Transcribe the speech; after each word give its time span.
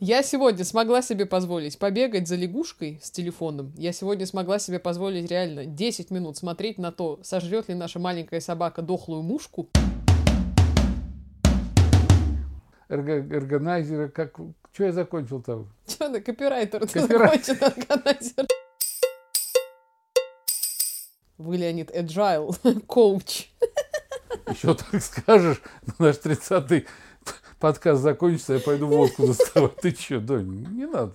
Я 0.00 0.22
сегодня 0.22 0.64
смогла 0.64 1.02
себе 1.02 1.26
позволить 1.26 1.76
побегать 1.78 2.28
за 2.28 2.36
лягушкой 2.36 3.00
с 3.02 3.10
телефоном. 3.10 3.72
Я 3.76 3.92
сегодня 3.92 4.26
смогла 4.26 4.60
себе 4.60 4.78
позволить 4.78 5.28
реально 5.28 5.64
10 5.66 6.10
минут 6.12 6.36
смотреть 6.36 6.78
на 6.78 6.92
то, 6.92 7.18
сожрет 7.24 7.68
ли 7.68 7.74
наша 7.74 7.98
маленькая 7.98 8.40
собака 8.40 8.80
дохлую 8.80 9.22
мушку. 9.22 9.68
Эрго- 12.88 13.28
Эргонайзера, 13.34 14.08
как... 14.08 14.38
Что 14.72 14.84
я 14.84 14.92
закончил 14.92 15.42
там? 15.42 15.68
Че 15.86 16.08
на 16.08 16.20
копирайтер 16.20 16.82
Копирай- 16.82 17.42
закончен 17.44 17.58
органайзер? 17.60 18.46
Вы, 21.38 21.56
Леонид, 21.56 21.90
agile, 21.90 22.80
коуч. 22.86 23.48
Еще 24.48 24.74
так 24.74 25.02
скажешь, 25.02 25.60
наш 25.98 26.16
30-й 26.16 26.86
подкаст 27.58 28.02
закончится, 28.02 28.54
я 28.54 28.60
пойду 28.60 28.86
водку 28.86 29.26
доставать. 29.26 29.76
Ты 29.76 29.90
что, 29.90 30.20
Донь, 30.20 30.66
не 30.70 30.86
надо. 30.86 31.14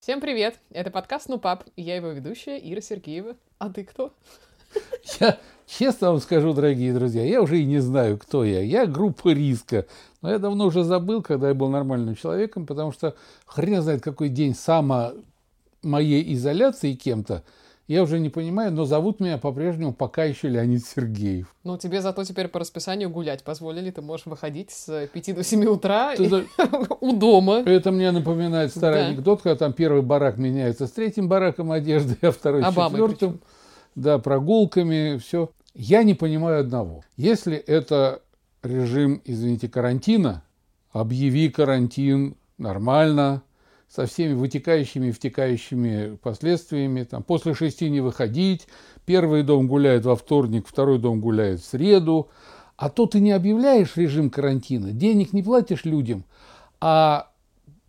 Всем 0.00 0.20
привет! 0.20 0.58
Это 0.70 0.90
подкаст 0.90 1.28
«Ну, 1.28 1.38
пап», 1.38 1.64
и 1.76 1.82
я 1.82 1.96
его 1.96 2.08
ведущая 2.08 2.58
Ира 2.58 2.80
Сергеева. 2.80 3.36
А 3.58 3.68
ты 3.68 3.84
кто? 3.84 4.14
Я 5.20 5.38
честно 5.66 6.10
вам 6.10 6.20
скажу, 6.20 6.52
дорогие 6.52 6.92
друзья, 6.94 7.24
я 7.24 7.42
уже 7.42 7.60
и 7.60 7.64
не 7.64 7.78
знаю, 7.78 8.18
кто 8.18 8.44
я. 8.44 8.60
Я 8.60 8.86
группа 8.86 9.28
риска. 9.28 9.86
Но 10.22 10.30
я 10.30 10.38
давно 10.38 10.66
уже 10.66 10.82
забыл, 10.82 11.22
когда 11.22 11.48
я 11.48 11.54
был 11.54 11.68
нормальным 11.68 12.14
человеком, 12.16 12.66
потому 12.66 12.92
что 12.92 13.14
хрен 13.46 13.82
знает, 13.82 14.02
какой 14.02 14.28
день 14.28 14.54
само 14.54 15.12
моей 15.82 16.34
изоляции 16.34 16.94
кем-то, 16.94 17.42
я 17.86 18.02
уже 18.02 18.18
не 18.20 18.28
понимаю, 18.28 18.70
но 18.70 18.84
зовут 18.84 19.18
меня 19.18 19.38
по-прежнему 19.38 19.94
пока 19.94 20.24
еще 20.24 20.48
Леонид 20.48 20.84
Сергеев. 20.84 21.54
Ну, 21.64 21.78
тебе 21.78 22.02
зато 22.02 22.22
теперь 22.24 22.48
по 22.48 22.60
расписанию 22.60 23.08
гулять 23.08 23.42
позволили. 23.44 23.90
Ты 23.90 24.02
можешь 24.02 24.26
выходить 24.26 24.70
с 24.70 25.06
5 25.10 25.34
до 25.34 25.42
7 25.42 25.64
утра 25.64 26.14
за- 26.18 26.44
у 27.00 27.14
дома. 27.16 27.62
Это 27.64 27.90
мне 27.90 28.10
напоминает 28.10 28.72
старый 28.72 29.00
Да. 29.00 29.06
анекдот, 29.08 29.40
когда 29.40 29.56
там 29.56 29.72
первый 29.72 30.02
барак 30.02 30.36
меняется 30.36 30.86
с 30.86 30.90
третьим 30.90 31.28
бараком 31.28 31.72
одежды, 31.72 32.16
а 32.26 32.30
второй 32.30 32.62
с 32.62 32.66
Обамой 32.66 33.00
четвертым. 33.00 33.40
Да, 33.94 34.18
прогулками, 34.18 35.16
все. 35.16 35.50
Я 35.74 36.02
не 36.02 36.12
понимаю 36.12 36.60
одного. 36.60 37.02
Если 37.16 37.56
это 37.56 38.20
режим, 38.62 39.22
извините, 39.24 39.66
карантина, 39.68 40.42
объяви 40.92 41.48
карантин 41.48 42.36
нормально, 42.58 43.42
со 43.88 44.06
всеми 44.06 44.34
вытекающими 44.34 45.08
и 45.08 45.12
втекающими 45.12 46.16
последствиями. 46.16 47.04
Там, 47.04 47.22
после 47.22 47.54
шести 47.54 47.88
не 47.90 48.00
выходить, 48.00 48.66
первый 49.06 49.42
дом 49.42 49.66
гуляет 49.66 50.04
во 50.04 50.14
вторник, 50.16 50.66
второй 50.68 50.98
дом 50.98 51.20
гуляет 51.20 51.60
в 51.60 51.64
среду. 51.64 52.28
А 52.76 52.90
то 52.90 53.06
ты 53.06 53.18
не 53.18 53.32
объявляешь 53.32 53.96
режим 53.96 54.30
карантина, 54.30 54.92
денег 54.92 55.32
не 55.32 55.42
платишь 55.42 55.84
людям, 55.84 56.24
а 56.80 57.28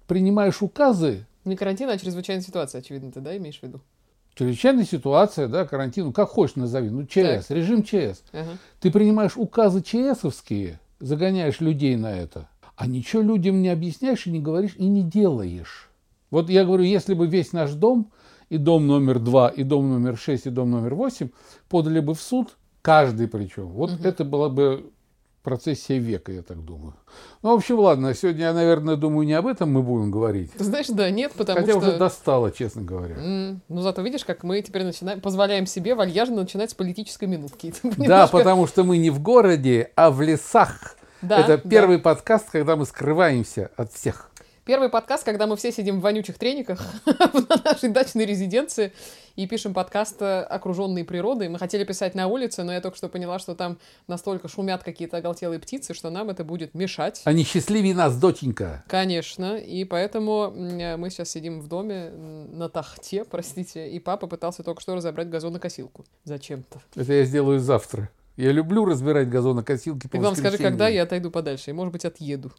принимаешь 0.07 0.61
указы, 0.63 1.25
Не 1.45 1.55
карантин, 1.55 1.89
а 1.89 1.97
чрезвычайная 1.97 2.43
ситуация, 2.43 2.79
очевидно, 2.79 3.11
ты, 3.11 3.21
да, 3.21 3.37
имеешь 3.37 3.59
в 3.59 3.63
виду? 3.63 3.81
чрезвычайная 4.33 4.85
ситуация, 4.85 5.47
да, 5.47 5.65
карантин, 5.67 6.05
ну, 6.05 6.13
как 6.13 6.29
хочешь 6.29 6.55
назови, 6.55 6.89
ну, 6.89 7.05
ЧС, 7.05 7.47
Так. 7.47 7.49
режим 7.51 7.83
ЧС. 7.83 8.23
Ага. 8.31 8.57
Ты 8.79 8.89
принимаешь 8.89 9.35
указы 9.35 9.81
ЧСовские, 9.83 10.79
загоняешь 10.99 11.59
людей 11.59 11.95
на 11.95 12.15
это, 12.17 12.47
а 12.75 12.87
ничего 12.87 13.21
людям 13.21 13.61
не 13.61 13.67
объясняешь 13.69 14.25
и 14.27 14.31
не 14.31 14.39
говоришь, 14.39 14.75
и 14.77 14.85
не 14.87 15.03
делаешь. 15.03 15.88
Вот 16.31 16.49
я 16.49 16.63
говорю, 16.65 16.83
если 16.83 17.13
бы 17.13 17.27
весь 17.27 17.53
наш 17.53 17.71
дом, 17.71 18.11
и 18.49 18.57
дом 18.57 18.87
номер 18.87 19.19
два, 19.19 19.49
и 19.49 19.63
дом 19.63 19.89
номер 19.89 20.17
шесть, 20.17 20.45
и 20.47 20.49
дом 20.49 20.71
номер 20.71 20.95
восемь, 20.95 21.29
подали 21.69 21.99
бы 21.99 22.13
в 22.13 22.21
суд, 22.21 22.57
каждый 22.81 23.27
причем, 23.27 23.67
вот 23.67 23.91
это 24.03 24.23
была 24.23 24.49
бы 24.49 24.91
процессия 25.43 25.97
века, 25.97 26.31
я 26.31 26.41
так 26.41 26.63
думаю. 26.63 26.93
Ну, 27.41 27.51
в 27.51 27.55
общем, 27.55 27.79
ладно, 27.79 28.13
сегодня 28.13 28.41
я, 28.45 28.53
наверное, 28.53 28.95
думаю, 28.97 29.25
не 29.25 29.33
об 29.33 29.47
этом 29.47 29.71
мы 29.71 29.81
будем 29.81 30.11
говорить. 30.11 30.51
Ты 30.53 30.63
знаешь, 30.63 30.87
да, 30.87 31.09
нет, 31.09 31.31
потому 31.33 31.59
Хотя 31.59 31.71
что... 31.71 31.79
уже 31.79 31.97
достало, 31.97 32.51
честно 32.51 32.81
говоря. 32.81 33.15
М, 33.15 33.61
Ну, 33.69 33.81
зато 33.81 34.01
видишь, 34.01 34.25
как 34.25 34.43
мы 34.43 34.61
теперь 34.61 34.83
начинаем, 34.83 35.21
позволяем 35.21 35.65
себе 35.65 35.95
вальяжно 35.95 36.35
начинать 36.41 36.71
с 36.71 36.73
политической 36.73 37.25
минутки. 37.25 37.73
Да, 37.83 37.89
Немножко- 37.97 38.37
потому 38.37 38.67
что 38.67 38.83
мы 38.83 38.97
не 38.97 39.09
в 39.09 39.21
городе, 39.21 39.91
а 39.95 40.11
в 40.11 40.21
лесах. 40.21 40.95
Да, 41.21 41.39
Это 41.39 41.57
да. 41.57 41.69
первый 41.69 41.99
подкаст, 41.99 42.49
когда 42.51 42.75
мы 42.75 42.85
скрываемся 42.85 43.71
от 43.75 43.91
всех. 43.93 44.29
Первый 44.69 44.89
подкаст, 44.89 45.23
когда 45.23 45.47
мы 45.47 45.57
все 45.57 45.71
сидим 45.71 45.97
в 45.97 46.03
вонючих 46.03 46.37
трениках 46.37 46.79
на 47.07 47.61
нашей 47.65 47.89
дачной 47.89 48.27
резиденции 48.27 48.93
и 49.35 49.47
пишем 49.47 49.73
подкаст 49.73 50.21
э, 50.21 50.41
«Окруженные 50.43 51.03
природой». 51.03 51.49
Мы 51.49 51.57
хотели 51.57 51.83
писать 51.83 52.13
на 52.13 52.27
улице, 52.27 52.61
но 52.61 52.71
я 52.71 52.79
только 52.79 52.95
что 52.95 53.09
поняла, 53.09 53.39
что 53.39 53.55
там 53.55 53.79
настолько 54.05 54.47
шумят 54.47 54.83
какие-то 54.83 55.17
оголтелые 55.17 55.59
птицы, 55.59 55.95
что 55.95 56.11
нам 56.11 56.29
это 56.29 56.43
будет 56.43 56.75
мешать. 56.75 57.23
Они 57.23 57.43
счастливее 57.45 57.95
нас, 57.95 58.15
доченька. 58.15 58.83
Конечно, 58.87 59.57
и 59.57 59.85
поэтому 59.85 60.53
м, 60.55 60.99
мы 60.99 61.09
сейчас 61.09 61.31
сидим 61.31 61.61
в 61.61 61.67
доме 61.67 62.11
на 62.11 62.69
тахте, 62.69 63.25
простите, 63.31 63.89
и 63.89 63.99
папа 63.99 64.27
пытался 64.27 64.61
только 64.61 64.83
что 64.83 64.93
разобрать 64.93 65.31
газонокосилку. 65.31 66.05
Зачем-то. 66.25 66.79
Это 66.93 67.11
я 67.11 67.25
сделаю 67.25 67.59
завтра. 67.59 68.11
Я 68.37 68.51
люблю 68.51 68.85
разбирать 68.85 69.29
газонокосилки 69.29 70.05
по 70.05 70.11
Ты 70.11 70.17
главное 70.19 70.39
скажи, 70.39 70.59
когда 70.59 70.87
я 70.89 71.01
отойду 71.01 71.31
подальше, 71.31 71.71
и, 71.71 71.73
может 71.73 71.91
быть, 71.91 72.05
отъеду. 72.05 72.51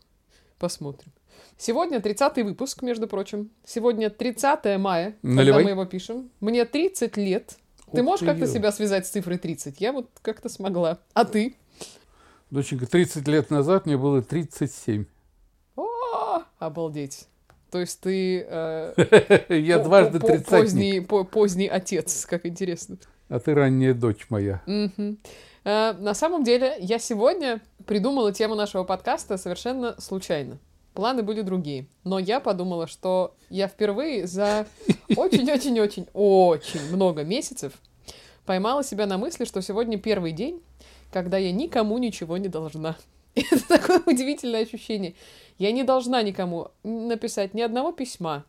Посмотрим. 0.59 1.13
Сегодня 1.59 1.99
30-й 1.99 2.43
выпуск, 2.43 2.83
между 2.83 3.07
прочим. 3.07 3.51
Сегодня 3.65 4.09
30 4.11 4.79
мая, 4.79 5.15
Наливай. 5.23 5.45
когда 5.47 5.65
мы 5.65 5.71
его 5.71 5.85
пишем. 5.85 6.31
Мне 6.41 6.65
30 6.65 7.17
лет. 7.17 7.57
Ты 7.93 8.01
Ух 8.01 8.07
можешь 8.07 8.21
ты, 8.21 8.27
как-то 8.27 8.45
ё. 8.47 8.51
себя 8.51 8.73
связать 8.73 9.07
с 9.07 9.11
цифрой 9.11 9.37
30? 9.39 9.81
Я 9.81 9.93
вот 9.93 10.09
как-то 10.23 10.49
смогла. 10.49 10.99
А 11.13 11.25
ты? 11.25 11.57
Доченька, 12.51 12.87
30 12.87 13.27
лет 13.29 13.51
назад 13.51 13.87
мне 13.87 13.97
было 13.97 14.23
37. 14.23 15.05
О, 15.77 16.43
обалдеть. 16.59 17.27
То 17.71 17.79
есть 17.81 18.01
ты... 18.01 18.45
э, 18.49 19.45
Я 19.61 19.79
по- 19.79 19.85
дважды 19.85 20.19
по- 20.19 20.27
тридцатник, 20.27 20.49
поздний, 20.61 21.01
по- 21.01 21.25
поздний 21.25 21.69
отец, 21.69 22.27
как 22.27 22.47
интересно. 22.47 22.97
а 23.29 23.39
ты 23.39 23.55
ранняя 23.55 23.95
дочь 23.95 24.27
моя. 24.31 24.63
Э, 24.67 25.93
На 25.93 26.15
самом 26.15 26.43
деле, 26.43 26.75
я 26.81 26.99
сегодня 26.99 27.61
придумала 27.87 28.33
тему 28.33 28.55
нашего 28.57 28.83
подкаста 28.85 29.37
совершенно 29.37 30.01
случайно. 30.01 30.59
Планы 30.95 31.23
были 31.23 31.43
другие. 31.43 31.87
Но 32.05 32.19
я 32.19 32.41
подумала, 32.41 32.87
что 32.87 33.35
я 33.49 33.69
впервые 33.69 34.27
за 34.27 34.67
очень-очень-очень-очень 35.17 36.93
много 36.93 37.23
месяцев 37.23 37.75
поймала 38.45 38.83
себя 38.83 39.07
на 39.07 39.19
мысли, 39.19 39.45
что 39.45 39.63
сегодня 39.63 39.99
первый 39.99 40.33
день, 40.33 40.61
когда 41.13 41.39
я 41.39 41.53
никому 41.53 41.99
ничего 41.99 42.37
не 42.37 42.49
должна. 42.49 42.97
Это 43.35 43.69
такое 43.69 44.03
удивительное 44.07 44.63
ощущение. 44.63 45.15
Я 45.59 45.73
не 45.73 45.85
должна 45.85 46.23
никому 46.23 46.69
написать 46.83 47.55
ни 47.55 47.61
одного 47.61 47.93
письма. 47.93 48.45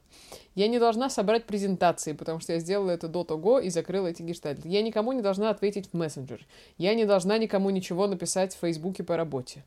Я 0.56 0.68
не 0.68 0.80
должна 0.80 1.10
собрать 1.10 1.46
презентации, 1.46 2.14
потому 2.14 2.40
что 2.40 2.54
я 2.54 2.60
сделала 2.60 2.92
это 2.92 3.08
до 3.08 3.24
того 3.24 3.60
и 3.60 3.70
закрыла 3.70 4.08
эти 4.08 4.22
гештальты. 4.22 4.68
Я 4.68 4.82
никому 4.82 5.14
не 5.14 5.22
должна 5.22 5.50
ответить 5.50 5.90
в 5.92 5.94
мессенджер. 5.94 6.46
Я 6.78 6.94
не 6.94 7.06
должна 7.06 7.38
никому 7.38 7.70
ничего 7.70 8.08
написать 8.08 8.56
в 8.56 8.60
Фейсбуке 8.60 9.04
по 9.04 9.16
работе. 9.16 9.64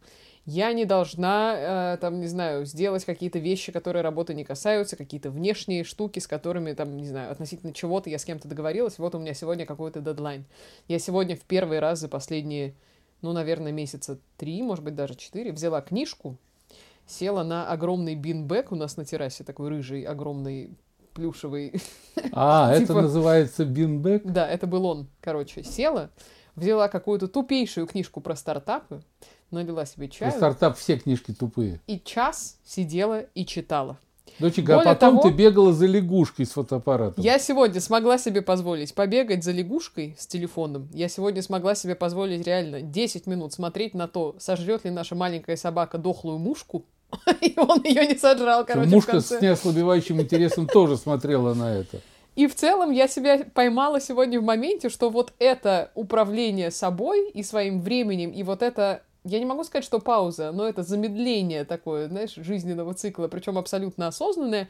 Я 0.47 0.73
не 0.75 0.85
должна, 0.85 1.95
э, 1.95 1.97
там, 1.99 2.21
не 2.21 2.27
знаю, 2.27 2.67
сделать 2.67 3.05
какие-то 3.07 3.39
вещи, 3.39 3.73
которые 3.73 4.03
работы 4.03 4.35
не 4.35 4.45
касаются, 4.45 4.95
какие-то 4.95 5.31
внешние 5.31 5.85
штуки, 5.85 6.19
с 6.19 6.27
которыми, 6.27 6.73
там, 6.75 6.97
не 6.99 7.07
знаю, 7.07 7.33
относительно 7.33 7.73
чего-то 7.73 8.11
я 8.11 8.19
с 8.19 8.27
кем-то 8.27 8.47
договорилась. 8.47 8.99
Вот 8.99 9.15
у 9.15 9.19
меня 9.19 9.33
сегодня 9.33 9.65
какой-то 9.65 10.01
дедлайн. 10.01 10.45
Я 10.87 10.99
сегодня 10.99 11.35
в 11.35 11.41
первый 11.41 11.79
раз 11.79 12.01
за 12.01 12.09
последние, 12.09 12.75
ну, 13.23 13.33
наверное, 13.33 13.73
месяца 13.73 14.19
три, 14.37 14.63
может 14.63 14.85
быть, 14.85 14.95
даже 14.95 15.15
четыре, 15.15 15.51
взяла 15.51 15.81
книжку, 15.81 16.37
села 17.07 17.43
на 17.43 17.71
огромный 17.71 18.15
бинбэк 18.15 18.71
у 18.71 18.77
нас 18.77 18.99
на 18.99 19.07
террасе, 19.07 19.45
такой 19.45 19.71
рыжий, 19.71 20.03
огромный, 20.03 20.77
плюшевый. 21.15 21.81
А, 22.33 22.71
это 22.75 22.89
Типа- 22.89 23.01
называется 23.01 23.65
бинбэк? 23.65 24.25
Да, 24.27 24.47
это 24.47 24.67
был 24.67 24.85
он. 24.85 25.09
Короче, 25.23 25.63
села, 25.63 26.11
взяла 26.55 26.89
какую-то 26.89 27.29
тупейшую 27.29 27.87
книжку 27.87 28.21
про 28.21 28.37
стартапы, 28.37 29.03
налила 29.55 29.87
себе 29.87 30.09
Про 30.09 30.15
чаю 30.15 30.33
стартап 30.33 30.77
все 30.77 30.97
книжки 30.99 31.33
тупые. 31.33 31.81
и 31.87 31.99
час 31.99 32.59
сидела 32.65 33.21
и 33.35 33.47
читала. 33.47 33.99
Доченька, 34.41 34.75
а 34.75 34.77
Более 34.79 34.95
потом 34.95 35.19
того- 35.19 35.29
ты 35.29 35.35
бегала 35.35 35.73
за 35.73 35.87
лягушкой 35.87 36.45
с 36.45 36.51
фотоаппаратом. 36.51 37.23
Я 37.23 37.39
сегодня 37.39 37.81
смогла 37.81 38.19
себе 38.19 38.43
позволить 38.43 38.93
побегать 38.95 39.45
за 39.45 39.53
лягушкой 39.53 40.17
с 40.19 40.27
телефоном. 40.27 40.89
Я 40.93 41.09
сегодня 41.09 41.41
смогла 41.41 41.75
себе 41.77 41.95
позволить 41.95 42.45
реально 42.45 42.81
10 42.81 43.27
минут 43.29 43.53
смотреть 43.53 43.95
на 43.95 44.09
то, 44.09 44.35
сожрет 44.41 44.85
ли 44.85 44.91
наша 44.91 45.15
маленькая 45.15 45.57
собака 45.57 45.99
дохлую 45.99 46.39
мушку. 46.39 46.85
И 47.43 47.55
он 47.57 47.85
ее 47.85 48.07
не 48.09 48.17
сожрал, 48.17 48.65
короче, 48.67 48.91
Мушка 48.91 49.21
с 49.21 49.41
неослабевающим 49.41 50.21
интересом 50.21 50.67
тоже 50.67 50.97
смотрела 50.97 51.55
на 51.55 51.73
это. 51.73 52.01
И 52.35 52.49
в 52.49 52.57
целом 52.57 52.91
я 52.91 53.07
себя 53.07 53.45
поймала 53.55 54.01
сегодня 54.01 54.41
в 54.41 54.45
моменте, 54.45 54.89
что 54.89 55.11
вот 55.11 55.33
это 55.39 55.93
управление 55.95 56.73
собой 56.73 57.31
и 57.31 57.45
своим 57.45 57.81
временем, 57.81 58.33
и 58.33 58.43
вот 58.43 58.63
это, 58.63 59.03
я 59.25 59.39
не 59.39 59.45
могу 59.47 59.65
сказать, 59.65 59.85
что 59.85 60.01
пауза, 60.01 60.53
но 60.53 60.69
это 60.69 60.83
замедление 60.83 61.65
такое, 61.65 62.09
знаешь, 62.09 62.35
жизненного 62.35 62.95
цикла, 62.95 63.29
причем 63.29 63.59
абсолютно 63.59 64.07
осознанное, 64.07 64.69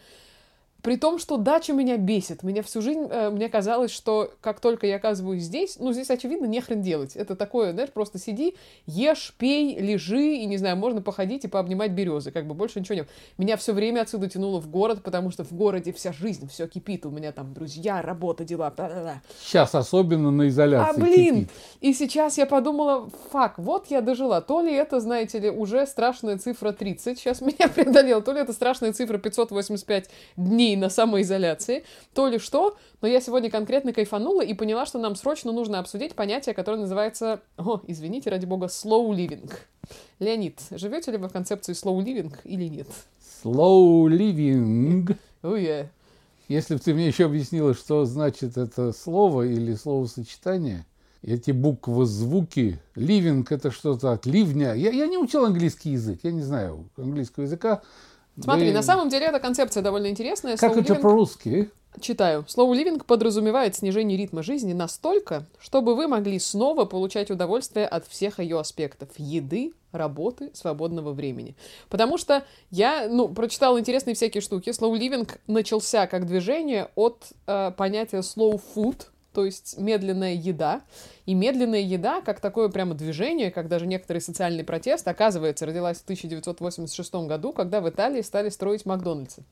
При 0.85 0.99
том, 0.99 1.19
что 1.19 1.39
дача 1.39 1.73
меня 1.73 1.97
бесит. 1.97 2.43
Меня 2.43 2.63
всю 2.63 2.83
жизнь, 2.83 3.07
э, 3.11 3.31
мне 3.31 3.49
казалось, 3.49 3.91
что 3.91 4.35
как 4.43 4.61
только 4.61 4.87
я 4.87 4.97
оказываюсь 4.97 5.45
здесь, 5.45 5.79
ну, 5.81 5.95
здесь, 5.95 6.11
очевидно, 6.11 6.45
не 6.45 6.61
хрен 6.61 6.83
делать. 6.83 7.17
Это 7.17 7.37
такое, 7.37 7.73
знаешь, 7.73 7.89
просто 7.89 8.19
сиди, 8.19 8.55
ешь, 8.85 9.33
пей, 9.39 9.79
лежи, 9.79 10.35
и, 10.35 10.45
не 10.45 10.59
знаю, 10.59 10.77
можно 10.77 11.01
походить 11.01 11.47
и 11.47 11.49
пообнимать 11.49 11.93
березы. 11.93 12.33
Как 12.33 12.47
бы 12.47 12.53
больше 12.53 12.81
ничего 12.81 12.97
нет. 12.97 13.09
Меня 13.39 13.57
все 13.57 13.73
время 13.73 14.03
отсюда 14.03 14.29
тянуло 14.29 14.61
в 14.61 14.69
город, 14.69 15.03
потому 15.03 15.31
что 15.31 15.43
в 15.43 15.53
городе 15.53 15.91
вся 15.91 16.13
жизнь, 16.13 16.51
все 16.51 16.69
кипит. 16.69 17.07
У 17.07 17.11
меня 17.11 17.33
там 17.33 17.55
друзья, 17.55 18.03
работа, 18.03 18.45
дела. 18.45 18.71
Та-та-та. 18.71 19.23
Сейчас 19.43 19.75
особенно 19.75 20.31
на 20.31 20.49
изоляции. 20.49 21.01
А, 21.01 21.03
блин! 21.03 21.35
кипит. 21.35 21.51
И 21.81 21.95
сейчас 21.95 22.37
я 22.37 22.45
подумала, 22.45 23.09
фак, 23.31 23.59
вот 23.59 23.87
я 23.87 24.03
дожила. 24.03 24.43
То 24.43 24.61
ли 24.61 24.75
это, 24.75 25.01
знаете 25.01 25.39
ли, 25.39 25.49
уже 25.49 25.87
страшная 25.87 26.37
цифра 26.37 26.73
30, 26.73 27.19
сейчас 27.19 27.41
меня 27.41 27.69
преодолела, 27.75 28.21
то 28.21 28.33
ли 28.33 28.41
это 28.41 28.53
страшная 28.53 28.93
цифра 28.93 29.17
585 29.17 30.11
дней 30.37 30.74
на 30.77 30.91
самоизоляции, 30.91 31.85
то 32.15 32.29
ли 32.29 32.39
что, 32.39 32.77
но 33.01 33.09
я 33.09 33.21
сегодня 33.21 33.51
конкретно 33.51 33.93
кайфанула 33.93 34.43
и 34.43 34.55
поняла, 34.55 34.87
что 34.87 34.99
нам 34.99 35.17
срочно 35.17 35.53
нужно 35.53 35.79
обсудить 35.79 36.15
понятие, 36.15 36.55
которое 36.55 36.79
называется, 36.79 37.41
о, 37.57 37.81
извините, 37.87 38.31
ради 38.31 38.47
бога, 38.47 38.67
slow 38.67 39.11
living. 39.11 39.53
Леонид, 40.19 40.61
живете 40.71 41.11
ли 41.11 41.19
вы 41.19 41.29
в 41.29 41.33
концепции 41.33 41.73
slow 41.73 41.99
living 42.03 42.35
или 42.45 42.65
нет? 42.69 42.89
Slow 43.43 44.09
living. 44.09 45.17
Oh, 45.43 45.61
yeah. 45.61 45.87
Если 46.49 46.75
бы 46.75 46.81
ты 46.81 46.95
мне 46.95 47.07
еще 47.07 47.25
объяснила, 47.25 47.75
что 47.75 48.05
значит 48.05 48.57
это 48.57 48.93
слово 48.93 49.43
или 49.43 49.75
словосочетание, 49.75 50.85
эти 51.23 51.53
буквы, 51.53 52.05
звуки, 52.05 52.79
living 52.95 53.47
это 53.49 53.71
что-то 53.71 54.13
от 54.13 54.27
ливня. 54.27 54.75
Я, 54.75 54.91
я 54.91 55.07
не 55.07 55.17
учил 55.17 55.45
английский 55.47 55.91
язык, 55.91 56.21
я 56.23 56.33
не 56.33 56.43
знаю 56.43 56.91
английского 56.97 57.45
языка. 57.45 57.83
Смотри, 58.41 58.69
Да 58.69 58.79
на 58.79 58.83
самом 58.83 59.09
деле 59.09 59.27
эта 59.27 59.39
концепция 59.41 59.83
довольно 59.83 60.09
интересная. 60.09 60.57
Как 60.57 60.73
Slow 60.73 60.81
это 60.81 60.95
living- 60.95 61.01
по-русски? 61.01 61.71
Читаю. 62.01 62.45
Slow 62.49 62.73
living 62.73 63.05
подразумевает 63.05 63.77
снижение 63.77 64.19
ритма 64.19 64.43
жизни 64.43 64.73
настолько, 64.73 65.47
чтобы 65.61 65.95
вы 65.95 66.09
могли 66.09 66.41
снова 66.41 66.87
получать 66.87 67.31
удовольствие 67.31 67.87
от 67.87 68.07
всех 68.09 68.41
ее 68.41 68.59
аспектов. 68.59 69.11
Еды, 69.17 69.73
работы, 69.93 70.51
свободного 70.55 71.13
времени. 71.13 71.55
Потому 71.89 72.19
что 72.19 72.43
я, 72.71 73.07
ну, 73.09 73.29
прочитала 73.29 73.79
интересные 73.79 74.15
всякие 74.15 74.41
штуки. 74.41 74.71
Slow 74.71 74.93
living 74.99 75.31
начался 75.47 76.09
как 76.09 76.27
движение 76.27 76.89
от 76.97 77.27
э, 77.47 77.71
понятия 77.77 78.19
slow 78.23 78.61
food, 78.75 79.03
то 79.35 79.45
есть 79.45 79.77
медленная 79.79 80.35
еда. 80.35 80.83
И 81.27 81.35
медленная 81.35 81.81
еда, 81.81 82.21
как 82.21 82.41
такое 82.41 82.69
прямо 82.69 82.95
движение, 82.95 83.51
как 83.51 83.69
даже 83.69 83.87
некоторый 83.87 84.19
социальный 84.19 84.65
протест, 84.65 85.07
оказывается, 85.09 85.67
родилась 85.67 85.99
в 85.99 86.05
1986 86.05 87.15
году, 87.27 87.53
когда 87.53 87.81
в 87.81 87.89
Италии 87.89 88.23
стали 88.23 88.49
строить 88.49 88.87
Макдональдсы. 88.87 89.43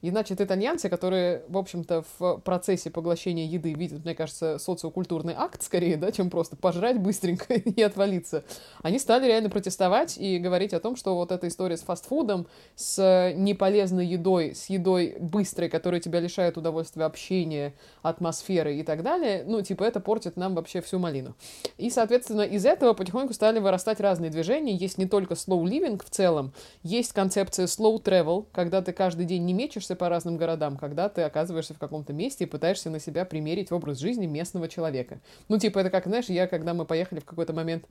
И, 0.00 0.10
значит, 0.10 0.40
итальянцы, 0.40 0.88
которые, 0.88 1.42
в 1.48 1.58
общем-то, 1.58 2.04
в 2.18 2.38
процессе 2.38 2.90
поглощения 2.90 3.46
еды 3.46 3.72
видят, 3.72 4.04
мне 4.04 4.14
кажется, 4.14 4.58
социокультурный 4.58 5.34
акт 5.36 5.62
скорее, 5.62 5.96
да, 5.96 6.12
чем 6.12 6.30
просто 6.30 6.56
пожрать 6.56 7.00
быстренько 7.00 7.54
и 7.54 7.82
отвалиться, 7.82 8.44
они 8.82 8.98
стали 8.98 9.26
реально 9.26 9.50
протестовать 9.50 10.16
и 10.16 10.38
говорить 10.38 10.72
о 10.72 10.80
том, 10.80 10.94
что 10.94 11.16
вот 11.16 11.32
эта 11.32 11.48
история 11.48 11.76
с 11.76 11.80
фастфудом, 11.80 12.46
с 12.76 13.32
неполезной 13.34 14.06
едой, 14.06 14.54
с 14.54 14.66
едой 14.66 15.16
быстрой, 15.18 15.68
которая 15.68 16.00
тебя 16.00 16.20
лишает 16.20 16.56
удовольствия 16.56 17.04
общения, 17.04 17.74
атмосферы 18.02 18.76
и 18.76 18.84
так 18.84 19.02
далее, 19.02 19.44
ну, 19.46 19.62
типа, 19.62 19.82
это 19.82 19.98
портит 19.98 20.36
нам 20.36 20.54
вообще 20.54 20.80
всю 20.80 20.98
малину. 20.98 21.34
И, 21.76 21.90
соответственно, 21.90 22.42
из 22.42 22.64
этого 22.64 22.94
потихоньку 22.94 23.34
стали 23.34 23.58
вырастать 23.58 24.00
разные 24.00 24.30
движения. 24.30 24.74
Есть 24.74 24.98
не 24.98 25.06
только 25.06 25.34
slow 25.34 25.62
living 25.64 26.00
в 26.04 26.10
целом, 26.10 26.52
есть 26.82 27.12
концепция 27.12 27.66
slow 27.66 28.02
travel, 28.02 28.46
когда 28.52 28.80
ты 28.80 28.92
каждый 28.92 29.24
день 29.24 29.44
не 29.44 29.52
мечешься 29.52 29.87
по 29.96 30.08
разным 30.08 30.36
городам, 30.36 30.76
когда 30.76 31.08
ты 31.08 31.22
оказываешься 31.22 31.74
в 31.74 31.78
каком-то 31.78 32.12
месте 32.12 32.44
и 32.44 32.46
пытаешься 32.46 32.90
на 32.90 33.00
себя 33.00 33.24
примерить 33.24 33.72
образ 33.72 33.98
жизни 33.98 34.26
местного 34.26 34.68
человека. 34.68 35.20
Ну, 35.48 35.58
типа, 35.58 35.80
это 35.80 35.90
как, 35.90 36.06
знаешь, 36.06 36.26
я, 36.26 36.46
когда 36.46 36.74
мы 36.74 36.84
поехали 36.84 37.20
в 37.20 37.24
какой-то 37.24 37.52
момент... 37.52 37.84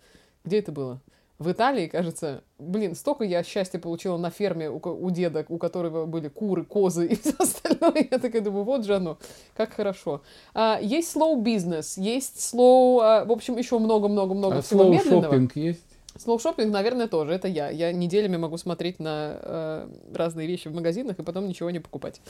Где 0.43 0.59
это 0.59 0.71
было? 0.71 1.01
В 1.39 1.51
Италии, 1.51 1.87
кажется, 1.87 2.43
блин, 2.57 2.95
столько 2.95 3.23
я 3.23 3.43
счастья 3.43 3.77
получила 3.77 4.17
на 4.17 4.31
ферме 4.31 4.71
у, 4.71 4.79
у 4.79 5.11
деда, 5.11 5.45
у 5.49 5.59
которого 5.59 6.07
были 6.07 6.29
куры, 6.29 6.63
козы 6.63 7.05
и 7.07 7.15
все 7.21 7.33
остальное. 7.37 8.07
Я 8.09 8.17
такая 8.17 8.41
думаю, 8.41 8.63
вот 8.63 8.85
же 8.85 8.95
оно, 8.95 9.19
как 9.55 9.73
хорошо. 9.73 10.21
А, 10.55 10.79
есть 10.81 11.15
slow 11.15 11.35
business, 11.43 11.93
есть 11.97 12.37
slow, 12.37 12.99
а, 13.01 13.25
в 13.25 13.31
общем, 13.31 13.55
еще 13.57 13.77
много-много-много 13.77 14.57
А 14.57 14.61
всего 14.61 14.85
slow 14.85 14.91
медленного. 14.91 15.23
шопинг 15.25 15.55
есть? 15.55 15.86
Slow 16.17 16.37
shopping, 16.37 16.67
наверное, 16.67 17.07
тоже. 17.07 17.33
Это 17.33 17.47
я. 17.47 17.69
Я 17.69 17.91
неделями 17.91 18.37
могу 18.37 18.57
смотреть 18.57 18.99
на 18.99 19.39
э, 19.41 19.89
разные 20.13 20.47
вещи 20.47 20.67
в 20.67 20.73
магазинах 20.73 21.19
и 21.19 21.23
потом 21.23 21.47
ничего 21.47 21.69
не 21.69 21.79
покупать. 21.79 22.21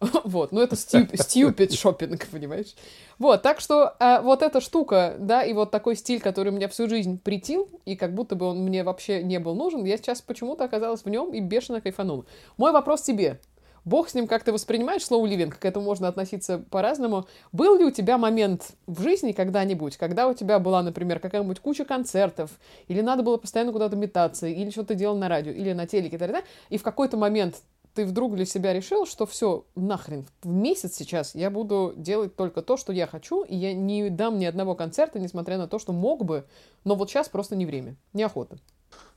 Вот. 0.24 0.52
Ну, 0.52 0.60
это 0.60 0.76
стюп- 0.76 1.12
stupid 1.12 1.70
shopping, 1.70 2.20
понимаешь? 2.30 2.74
Вот. 3.18 3.42
Так 3.42 3.60
что 3.60 3.94
э, 3.98 4.20
вот 4.20 4.42
эта 4.42 4.60
штука, 4.60 5.16
да, 5.18 5.42
и 5.42 5.52
вот 5.52 5.70
такой 5.70 5.96
стиль, 5.96 6.20
который 6.20 6.52
меня 6.52 6.68
всю 6.68 6.88
жизнь 6.88 7.18
притил, 7.18 7.68
и 7.84 7.96
как 7.96 8.14
будто 8.14 8.36
бы 8.36 8.46
он 8.46 8.58
мне 8.58 8.84
вообще 8.84 9.22
не 9.22 9.38
был 9.40 9.54
нужен, 9.54 9.84
я 9.84 9.96
сейчас 9.96 10.20
почему-то 10.20 10.64
оказалась 10.64 11.02
в 11.02 11.08
нем 11.08 11.32
и 11.32 11.40
бешено 11.40 11.80
кайфанула. 11.80 12.26
Мой 12.56 12.72
вопрос 12.72 13.02
тебе. 13.02 13.40
Бог 13.88 14.10
с 14.10 14.14
ним, 14.14 14.26
как 14.26 14.44
ты 14.44 14.52
воспринимаешь 14.52 15.02
slow 15.02 15.24
living, 15.24 15.50
к 15.50 15.64
этому 15.64 15.86
можно 15.86 16.08
относиться 16.08 16.58
по-разному. 16.58 17.26
Был 17.52 17.78
ли 17.78 17.84
у 17.84 17.90
тебя 17.90 18.18
момент 18.18 18.72
в 18.86 19.02
жизни 19.02 19.32
когда-нибудь, 19.32 19.96
когда 19.96 20.28
у 20.28 20.34
тебя 20.34 20.58
была, 20.58 20.82
например, 20.82 21.20
какая-нибудь 21.20 21.60
куча 21.60 21.86
концертов, 21.86 22.50
или 22.88 23.00
надо 23.00 23.22
было 23.22 23.38
постоянно 23.38 23.72
куда-то 23.72 23.96
метаться, 23.96 24.46
или 24.46 24.68
что-то 24.68 24.94
делал 24.94 25.16
на 25.16 25.30
радио, 25.30 25.52
или 25.52 25.72
на 25.72 25.86
телеке, 25.86 26.16
и 26.16 26.18
так 26.18 26.30
далее, 26.30 26.46
и 26.68 26.76
в 26.76 26.82
какой-то 26.82 27.16
момент 27.16 27.62
ты 27.94 28.04
вдруг 28.04 28.36
для 28.36 28.44
себя 28.44 28.74
решил, 28.74 29.06
что 29.06 29.24
все, 29.24 29.64
нахрен, 29.74 30.26
в 30.42 30.48
месяц 30.48 30.94
сейчас 30.94 31.34
я 31.34 31.48
буду 31.48 31.94
делать 31.96 32.36
только 32.36 32.60
то, 32.60 32.76
что 32.76 32.92
я 32.92 33.06
хочу, 33.06 33.42
и 33.42 33.56
я 33.56 33.72
не 33.72 34.10
дам 34.10 34.38
ни 34.38 34.44
одного 34.44 34.74
концерта, 34.74 35.18
несмотря 35.18 35.56
на 35.56 35.66
то, 35.66 35.78
что 35.78 35.94
мог 35.94 36.26
бы, 36.26 36.44
но 36.84 36.94
вот 36.94 37.08
сейчас 37.08 37.30
просто 37.30 37.56
не 37.56 37.64
время, 37.64 37.96
неохота. 38.12 38.58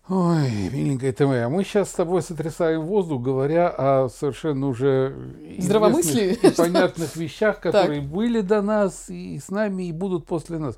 Ой, 0.10 0.70
миленькая 0.74 1.14
ты 1.14 1.28
моя, 1.28 1.48
мы 1.48 1.64
сейчас 1.64 1.90
с 1.90 1.94
тобой 1.94 2.22
сотрясаем 2.22 2.82
воздух, 2.82 3.22
говоря 3.22 3.70
о 3.70 4.10
совершенно 4.10 4.68
уже 4.68 5.16
Здравомыслии? 5.60 6.34
и 6.34 6.50
понятных 6.56 7.16
вещах, 7.16 7.60
которые 7.62 8.02
были 8.02 8.42
до 8.42 8.62
нас 8.62 9.10
и 9.10 9.38
с 9.40 9.50
нами, 9.50 9.84
и 9.84 9.92
будут 9.92 10.26
после 10.26 10.58
нас. 10.58 10.78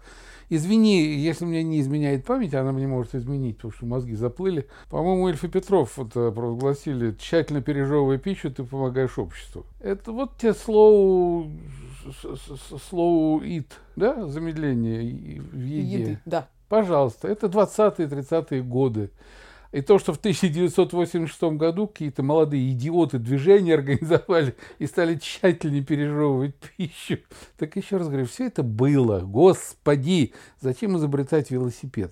Извини, 0.50 1.02
если 1.02 1.46
мне 1.46 1.64
не 1.64 1.80
изменяет 1.80 2.26
память, 2.26 2.54
она 2.54 2.74
мне 2.74 2.86
может 2.86 3.16
изменить, 3.16 3.56
потому 3.56 3.72
что 3.72 3.86
мозги 3.86 4.14
заплыли. 4.14 4.68
По-моему, 4.90 5.30
Эльф 5.30 5.44
и 5.44 5.48
Петров 5.48 5.98
это 5.98 6.30
провозгласили, 6.32 7.16
тщательно 7.18 7.62
пережевывая 7.62 8.18
пищу, 8.20 8.52
ты 8.52 8.64
помогаешь 8.64 9.18
обществу. 9.18 9.66
Это 9.80 10.12
вот 10.12 10.32
те 10.38 10.50
slow, 10.50 11.50
с- 12.06 12.38
с- 12.38 12.92
slow 12.92 13.40
eat, 13.42 13.68
да, 13.96 14.28
замедление 14.28 15.42
в 15.42 15.56
еде. 15.66 15.98
Еды, 16.02 16.20
да. 16.26 16.48
Пожалуйста, 16.74 17.28
это 17.28 17.46
20-е, 17.46 18.08
30-е 18.08 18.64
годы. 18.64 19.12
И 19.72 19.82
то, 19.82 20.00
что 20.00 20.12
в 20.12 20.18
1986 20.18 21.44
году 21.56 21.86
какие-то 21.86 22.24
молодые 22.24 22.72
идиоты 22.72 23.20
движения 23.20 23.74
организовали 23.76 24.56
и 24.80 24.88
стали 24.88 25.20
тщательнее 25.20 25.84
пережевывать 25.84 26.56
пищу, 26.56 27.20
так 27.60 27.76
еще 27.76 27.98
раз 27.98 28.08
говорю, 28.08 28.26
все 28.26 28.48
это 28.48 28.64
было. 28.64 29.20
Господи, 29.20 30.34
зачем 30.62 30.98
изобретать 30.98 31.52
велосипед? 31.52 32.12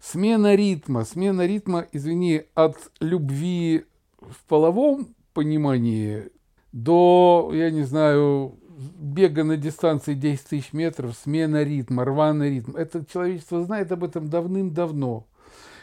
Смена 0.00 0.54
ритма, 0.54 1.04
смена 1.04 1.44
ритма, 1.44 1.86
извини, 1.92 2.44
от 2.54 2.78
любви 3.00 3.84
в 4.18 4.44
половом 4.48 5.14
понимании 5.34 6.30
до, 6.72 7.50
я 7.52 7.70
не 7.70 7.82
знаю, 7.82 8.58
бега 8.98 9.44
на 9.44 9.56
дистанции 9.56 10.14
10 10.14 10.46
тысяч 10.46 10.72
метров, 10.72 11.16
смена 11.16 11.62
ритма, 11.62 12.04
рваный 12.04 12.50
ритм. 12.50 12.76
Это 12.76 13.04
человечество 13.04 13.62
знает 13.62 13.92
об 13.92 14.04
этом 14.04 14.28
давным-давно. 14.28 15.26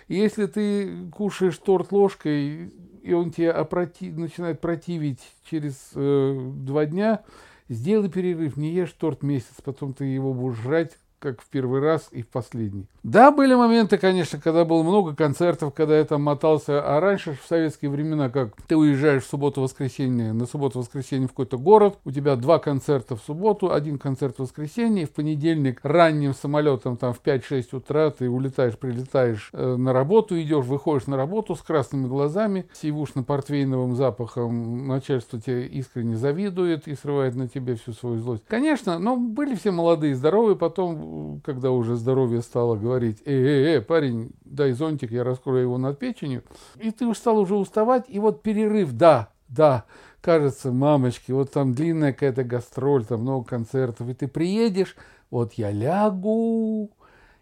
И 0.07 0.15
если 0.15 0.45
ты 0.45 1.09
кушаешь 1.11 1.57
торт 1.57 1.91
ложкой, 1.91 2.71
и 3.01 3.13
он 3.13 3.31
тебе 3.31 3.51
опроти- 3.51 4.13
начинает 4.13 4.59
противить 4.59 5.21
через 5.49 5.91
э, 5.95 6.51
два 6.55 6.85
дня, 6.85 7.23
сделай 7.69 8.09
перерыв, 8.09 8.57
не 8.57 8.73
ешь 8.73 8.91
торт 8.91 9.23
месяц, 9.23 9.55
потом 9.63 9.93
ты 9.93 10.05
его 10.05 10.33
будешь 10.33 10.57
жрать 10.57 10.97
как 11.21 11.41
в 11.41 11.45
первый 11.49 11.79
раз 11.81 12.09
и 12.11 12.23
в 12.23 12.27
последний. 12.27 12.87
Да, 13.03 13.31
были 13.31 13.53
моменты, 13.53 13.97
конечно, 13.97 14.39
когда 14.39 14.65
было 14.65 14.81
много 14.81 15.15
концертов, 15.15 15.73
когда 15.73 15.97
я 15.97 16.03
там 16.03 16.23
мотался, 16.23 16.81
а 16.83 16.99
раньше 16.99 17.37
в 17.41 17.47
советские 17.47 17.91
времена, 17.91 18.29
как 18.29 18.55
ты 18.67 18.75
уезжаешь 18.75 19.23
в 19.23 19.29
субботу-воскресенье, 19.29 20.33
на 20.33 20.45
субботу-воскресенье 20.45 21.27
в 21.27 21.31
какой-то 21.31 21.57
город, 21.57 21.99
у 22.05 22.11
тебя 22.11 22.35
два 22.35 22.57
концерта 22.59 23.15
в 23.15 23.21
субботу, 23.21 23.71
один 23.71 23.99
концерт 23.99 24.37
в 24.37 24.41
воскресенье, 24.41 25.03
и 25.03 25.05
в 25.05 25.11
понедельник 25.11 25.79
ранним 25.83 26.33
самолетом 26.33 26.97
там 26.97 27.13
в 27.13 27.21
5-6 27.21 27.67
утра 27.73 28.09
ты 28.09 28.29
улетаешь, 28.29 28.77
прилетаешь 28.77 29.49
э, 29.53 29.75
на 29.75 29.93
работу, 29.93 30.39
идешь, 30.41 30.65
выходишь 30.65 31.07
на 31.07 31.17
работу 31.17 31.55
с 31.55 31.61
красными 31.61 32.07
глазами, 32.07 32.65
сивушно-портвейновым 32.73 33.95
запахом, 33.95 34.87
начальство 34.87 35.39
тебе 35.39 35.67
искренне 35.67 36.17
завидует 36.17 36.87
и 36.87 36.95
срывает 36.95 37.35
на 37.35 37.47
тебе 37.47 37.75
всю 37.75 37.93
свою 37.93 38.17
злость. 38.19 38.43
Конечно, 38.47 38.97
но 38.97 39.15
были 39.17 39.55
все 39.55 39.71
молодые, 39.71 40.15
здоровые, 40.15 40.55
потом, 40.55 41.10
когда 41.43 41.71
уже 41.71 41.95
здоровье 41.95 42.41
стало 42.41 42.75
говорить, 42.75 43.21
э, 43.25 43.31
э, 43.31 43.77
э, 43.77 43.81
парень, 43.81 44.31
дай 44.45 44.71
зонтик, 44.71 45.11
я 45.11 45.23
раскрою 45.23 45.63
его 45.63 45.77
над 45.77 45.99
печенью, 45.99 46.43
и 46.77 46.91
ты 46.91 47.05
уж 47.05 47.17
стал 47.17 47.39
уже 47.39 47.55
уставать, 47.55 48.05
и 48.07 48.19
вот 48.19 48.41
перерыв, 48.43 48.93
да, 48.93 49.29
да, 49.47 49.85
кажется, 50.21 50.71
мамочки, 50.71 51.31
вот 51.31 51.51
там 51.51 51.73
длинная 51.73 52.13
какая-то 52.13 52.43
гастроль, 52.43 53.05
там 53.05 53.21
много 53.21 53.45
концертов, 53.45 54.09
и 54.09 54.13
ты 54.13 54.27
приедешь, 54.27 54.95
вот 55.29 55.53
я 55.53 55.71
лягу, 55.71 56.91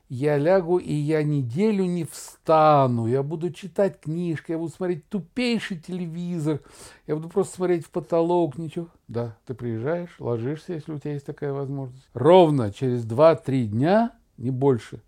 я 0.10 0.38
лягу, 0.38 0.78
и 0.80 0.94
я 0.94 1.24
неделю 1.24 1.86
не 1.86 2.04
встану, 2.04 3.08
я 3.08 3.22
буду 3.24 3.52
читать 3.52 4.00
книжки, 4.00 4.52
я 4.52 4.58
буду 4.58 4.74
смотреть 4.74 5.08
тупейший 5.08 5.78
телевизор, 5.78 6.62
я 7.08 7.16
буду 7.16 7.30
просто 7.30 7.56
смотреть 7.56 7.86
в 7.86 7.92
потолок, 7.92 8.58
ничего. 8.58 8.88
Да, 9.08 9.38
ты 9.46 9.54
приезжаешь, 9.54 10.16
ложишься, 10.20 10.74
если 10.74 10.92
у 10.92 11.00
тебя 11.00 11.14
есть 11.14 11.26
такая 11.26 11.54
возможность. 11.54 12.10
Ровно 12.14 12.74
через 12.74 13.06
2-3 13.06 13.66
дня, 13.66 14.12
не 14.38 14.50
больше, 14.50 15.02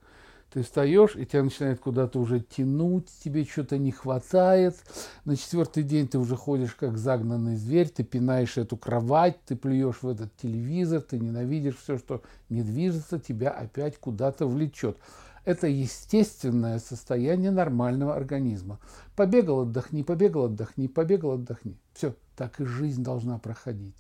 ты 0.52 0.64
встаешь, 0.64 1.16
и 1.16 1.26
тебя 1.26 1.44
начинает 1.44 1.80
куда-то 1.80 2.20
уже 2.20 2.42
тянуть, 2.42 3.08
тебе 3.24 3.46
что-то 3.46 3.78
не 3.78 3.92
хватает. 3.92 4.76
На 5.24 5.38
четвертый 5.38 5.84
день 5.84 6.10
ты 6.10 6.18
уже 6.18 6.36
ходишь 6.36 6.76
как 6.76 6.98
загнанный 6.98 7.56
зверь, 7.56 7.90
ты 7.90 8.04
пинаешь 8.04 8.58
эту 8.58 8.76
кровать, 8.76 9.38
ты 9.46 9.56
плюешь 9.56 10.02
в 10.02 10.08
этот 10.10 10.36
телевизор, 10.36 11.02
ты 11.02 11.20
ненавидишь 11.20 11.78
все, 11.78 11.98
что 11.98 12.22
не 12.50 12.64
движется, 12.64 13.18
тебя 13.18 13.50
опять 13.52 13.98
куда-то 13.98 14.46
влечет. 14.46 14.98
Это 15.46 15.68
естественное 15.68 16.80
состояние 16.80 17.52
нормального 17.52 18.14
организма. 18.14 18.80
Побегал, 19.16 19.62
отдохни, 19.62 20.04
побегал, 20.04 20.46
отдохни, 20.46 20.88
побегал, 20.88 21.32
отдохни. 21.32 21.78
Все, 21.94 22.14
так 22.36 22.60
и 22.60 22.66
жизнь 22.66 23.04
должна 23.04 23.40
проходить. 23.40 23.96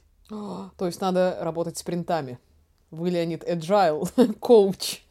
То 0.78 0.86
есть 0.86 1.02
надо 1.02 1.38
работать 1.42 1.78
с 1.78 1.84
принтами. 1.84 2.40
Вы, 2.92 3.10
Леонид, 3.10 3.44
agile, 3.44 4.34
коуч. 4.40 5.02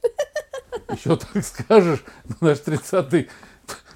Еще 0.91 1.17
так 1.17 1.45
скажешь, 1.45 2.05
наш 2.41 2.59
30-й 2.59 3.29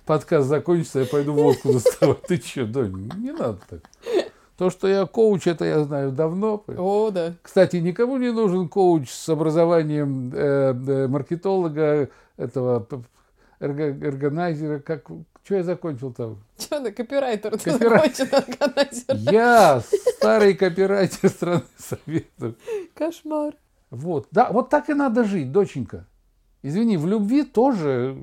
подкаст 0.07 0.49
закончится, 0.49 1.01
я 1.01 1.07
пойду 1.07 1.33
водку 1.33 1.73
доставать. 1.73 2.23
Ты 2.23 2.37
что, 2.37 2.67
Донь, 2.67 3.11
не 3.17 3.33
надо 3.33 3.59
так. 3.69 3.81
То, 4.57 4.71
что 4.71 4.87
я 4.87 5.05
коуч, 5.07 5.49
это 5.49 5.65
я 5.65 5.83
знаю 5.83 6.13
давно. 6.13 6.63
О, 6.79 7.11
да. 7.11 7.35
Кстати, 7.43 7.77
никому 7.77 8.19
не 8.19 8.31
нужен 8.31 8.69
коуч 8.69 9.11
с 9.11 9.29
образованием 9.29 10.31
э, 10.33 10.75
э, 10.87 11.09
маркетолога, 11.09 12.09
этого 12.37 12.87
эрго, 13.59 13.85
эргонайзера. 13.85 14.79
Как, 14.79 15.07
что 15.43 15.55
я 15.57 15.65
закончил 15.65 16.13
там? 16.13 16.39
Что 16.57 16.81
ты, 16.81 16.93
копирайтер, 16.93 17.59
ты 17.59 17.73
Копирайтер. 17.73 18.27
закончил 18.31 18.55
органайзер. 18.69 19.33
Я 19.33 19.83
старый 20.17 20.55
копирайтер 20.55 21.29
страны 21.31 21.63
Советов. 21.77 22.55
Кошмар. 22.95 23.55
Вот, 23.91 24.29
да, 24.31 24.51
вот 24.53 24.71
так 24.71 24.89
и 24.89 24.95
надо 24.95 25.25
жить, 25.25 25.51
доченька. 25.53 26.07
Извини, 26.65 26.97
в 26.97 27.07
любви 27.07 27.45
тоже 27.45 28.17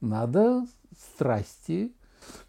надо 0.00 0.66
страсти 0.98 1.92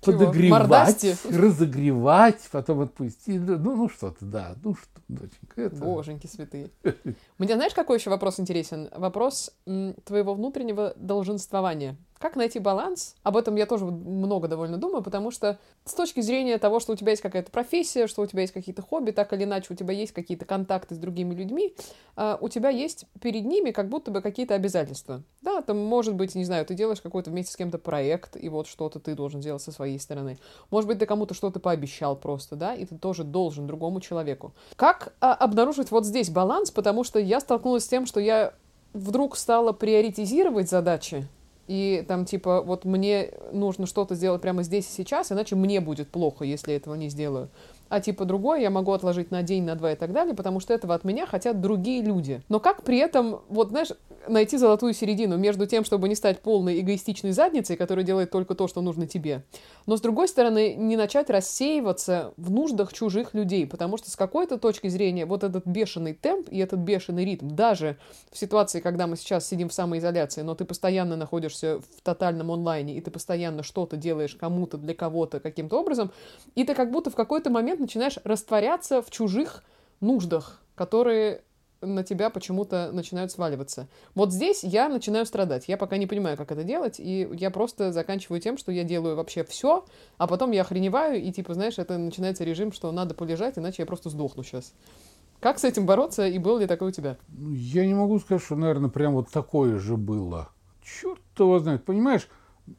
Чего, 0.02 0.18
подогревать, 0.18 0.62
мордасти? 0.62 1.18
разогревать, 1.30 2.48
потом 2.52 2.80
отпустить. 2.80 3.42
Ну, 3.42 3.58
ну 3.58 3.90
что 3.90 4.12
ты, 4.12 4.26
да, 4.26 4.56
ну 4.64 4.76
что, 4.76 5.02
доченька, 5.10 5.62
это... 5.62 5.76
Боженьки 5.76 6.26
святые. 6.28 6.70
Мне 7.38 7.56
знаешь, 7.56 7.74
какой 7.74 7.98
еще 7.98 8.10
вопрос 8.10 8.40
интересен? 8.40 8.90
Вопрос 8.96 9.52
твоего 10.06 10.34
внутреннего 10.36 10.94
долженствования. 10.96 11.98
Как 12.20 12.36
найти 12.36 12.60
баланс? 12.60 13.16
Об 13.24 13.38
этом 13.38 13.56
я 13.56 13.66
тоже 13.66 13.86
много 13.86 14.50
довольно 14.50 14.78
думаю, 14.78 15.02
потому 15.02 15.32
что 15.32 15.58
с 15.86 15.94
точки 15.94 16.20
зрения 16.20 16.58
того, 16.58 16.82
что 16.82 16.92
у 16.92 16.96
тебя 16.98 17.12
есть 17.12 17.22
какая-то 17.22 17.50
профессия, 17.50 18.08
что 18.08 18.22
у 18.22 18.28
тебя 18.28 18.42
есть 18.42 18.52
какие-то 18.52 18.82
хобби, 18.82 19.12
так 19.12 19.32
или 19.32 19.46
иначе 19.46 19.68
у 19.74 19.76
тебя 19.76 19.94
есть 19.94 20.12
какие-то 20.12 20.44
контакты 20.44 20.96
с 20.96 20.98
другими 20.98 21.34
людьми, 21.34 21.74
а, 22.18 22.38
у 22.42 22.50
тебя 22.50 22.70
есть 22.70 23.06
перед 23.22 23.46
ними 23.46 23.72
как 23.72 23.88
будто 23.88 24.12
бы 24.12 24.22
какие-то 24.22 24.54
обязательства. 24.54 25.24
Да, 25.42 25.62
там 25.62 25.78
может 25.78 26.14
быть, 26.16 26.36
не 26.36 26.44
знаю, 26.44 26.66
ты 26.66 26.74
делаешь 26.74 27.00
какой-то 27.00 27.30
вместе 27.30 27.54
с 27.54 27.56
кем-то 27.56 27.78
проект, 27.78 28.36
и 28.36 28.50
вот 28.50 28.68
что-то 28.68 29.00
ты 29.00 29.16
должен 29.16 29.40
делать 29.40 29.62
со 29.62 29.72
своей 29.72 29.98
стороны. 29.98 30.38
Может 30.72 30.90
быть, 30.90 31.00
ты 31.00 31.06
кому-то 31.06 31.34
что-то 31.34 31.62
пообещал 31.62 32.18
просто, 32.18 32.58
да, 32.58 32.76
и 32.76 32.84
ты 32.84 32.98
тоже 32.98 33.24
должен 33.24 33.66
другому 33.66 34.02
человеку. 34.02 34.54
Как 34.76 35.14
а, 35.22 35.34
обнаружить 35.36 35.90
вот 35.90 36.06
здесь 36.06 36.30
баланс? 36.30 36.70
Потому 36.70 37.06
что 37.06 37.18
я 37.18 37.40
столкнулась 37.40 37.86
с 37.86 37.88
тем, 37.88 38.06
что 38.06 38.20
я 38.20 38.54
вдруг 38.94 39.38
стала 39.38 39.72
приоритизировать 39.72 40.70
задачи, 40.70 41.26
и 41.70 42.04
там 42.08 42.26
типа 42.26 42.64
вот 42.64 42.84
мне 42.84 43.32
нужно 43.52 43.86
что-то 43.86 44.16
сделать 44.16 44.42
прямо 44.42 44.64
здесь 44.64 44.88
и 44.88 44.92
сейчас, 44.92 45.32
иначе 45.32 45.56
мне 45.56 45.80
будет 45.80 46.10
плохо, 46.10 46.44
если 46.44 46.74
этого 46.74 46.96
не 46.96 47.10
сделаю. 47.10 47.50
А 47.89 48.00
типа 48.00 48.25
другое 48.25 48.62
я 48.62 48.69
могу 48.69 48.91
отложить 48.91 49.31
на 49.31 49.43
день, 49.43 49.63
на 49.63 49.75
два 49.75 49.91
и 49.91 49.96
так 49.96 50.13
далее, 50.13 50.36
потому 50.36 50.60
что 50.60 50.74
этого 50.74 50.93
от 50.93 51.03
меня 51.03 51.25
хотят 51.25 51.60
другие 51.60 52.01
люди. 52.01 52.41
Но 52.48 52.60
как 52.60 52.84
при 52.84 52.98
этом, 52.98 53.41
вот 53.50 53.69
знаешь, 53.69 53.89
найти 54.27 54.58
золотую 54.58 54.93
середину 54.93 55.38
между 55.38 55.65
тем, 55.65 55.84
чтобы 55.84 56.08
не 56.08 56.15
стать 56.15 56.39
полной 56.41 56.79
эгоистичной 56.79 57.31
задницей, 57.31 57.75
которая 57.75 58.05
делает 58.05 58.31
только 58.31 58.55
то, 58.55 58.67
что 58.67 58.81
нужно 58.81 59.08
тебе, 59.08 59.43
но 59.86 59.98
с 59.98 60.01
другой 60.01 60.27
стороны 60.27 60.75
не 60.75 60.98
начать 60.98 61.29
рассеиваться 61.29 62.34
в 62.38 62.51
нуждах 62.51 62.93
чужих 62.93 63.34
людей, 63.34 63.65
потому 63.65 63.98
что 63.98 64.12
с 64.12 64.15
какой-то 64.15 64.58
точки 64.58 64.88
зрения 64.88 65.25
вот 65.25 65.43
этот 65.43 65.65
бешеный 65.65 66.13
темп 66.13 66.50
и 66.50 66.60
этот 66.60 66.79
бешеный 66.79 67.25
ритм, 67.25 67.50
даже 67.50 67.98
в 68.31 68.38
ситуации, 68.38 68.79
когда 68.79 69.08
мы 69.08 69.15
сейчас 69.15 69.48
сидим 69.48 69.69
в 69.69 69.74
самоизоляции, 69.74 70.41
но 70.41 70.55
ты 70.55 70.65
постоянно 70.65 71.15
находишься 71.15 71.79
в 71.79 72.01
тотальном 72.01 72.51
онлайне, 72.51 72.96
и 72.96 73.01
ты 73.01 73.12
постоянно 73.12 73.63
что-то 73.63 73.98
делаешь 73.98 74.36
кому-то, 74.36 74.77
для 74.77 74.93
кого-то, 74.93 75.39
каким-то 75.39 75.79
образом, 75.79 76.12
и 76.55 76.63
ты 76.63 76.75
как 76.75 76.91
будто 76.91 77.10
в 77.10 77.15
какой-то 77.15 77.50
момент 77.50 77.78
начинаешь 77.79 78.17
растворяться 78.24 79.01
в 79.01 79.09
чужих 79.09 79.63
нуждах, 80.00 80.62
которые 80.75 81.41
на 81.81 82.03
тебя 82.03 82.29
почему-то 82.29 82.91
начинают 82.91 83.31
сваливаться. 83.31 83.88
Вот 84.13 84.33
здесь 84.33 84.63
я 84.63 84.89
начинаю 84.89 85.25
страдать. 85.25 85.67
Я 85.67 85.77
пока 85.77 85.98
не 85.98 86.07
понимаю, 86.07 86.36
как 86.38 86.51
это 86.51 86.63
делать, 86.63 87.00
и 87.00 87.27
я 87.33 87.51
просто 87.51 87.91
заканчиваю 87.91 88.41
тем, 88.41 88.57
что 88.57 88.71
я 88.71 88.83
делаю 88.83 89.15
вообще 89.15 89.43
все, 89.43 89.86
а 90.17 90.27
потом 90.27 90.51
я 90.51 90.62
охреневаю, 90.62 91.21
и 91.21 91.31
типа, 91.31 91.53
знаешь, 91.53 91.77
это 91.77 91.98
начинается 91.98 92.43
режим, 92.43 92.74
что 92.74 92.91
надо 92.91 93.13
полежать, 93.13 93.57
иначе 93.57 93.83
я 93.83 93.86
просто 93.86 94.09
сдохну 94.09 94.43
сейчас. 94.43 94.74
Как 95.39 95.57
с 95.57 95.63
этим 95.63 95.86
бороться, 95.86 96.27
и 96.27 96.38
был 96.38 96.57
ли 96.57 96.67
такой 96.67 96.89
у 96.89 96.91
тебя? 96.91 97.17
Ну, 97.29 97.53
Я 97.53 97.86
не 97.86 97.93
могу 97.93 98.19
сказать, 98.19 98.43
что, 98.43 98.55
наверное, 98.55 98.89
прям 98.89 99.13
вот 99.13 99.29
такое 99.31 99.79
же 99.79 99.95
было. 99.95 100.50
Черт 100.83 101.21
его 101.38 101.59
знает. 101.59 101.86
Понимаешь, 101.86 102.27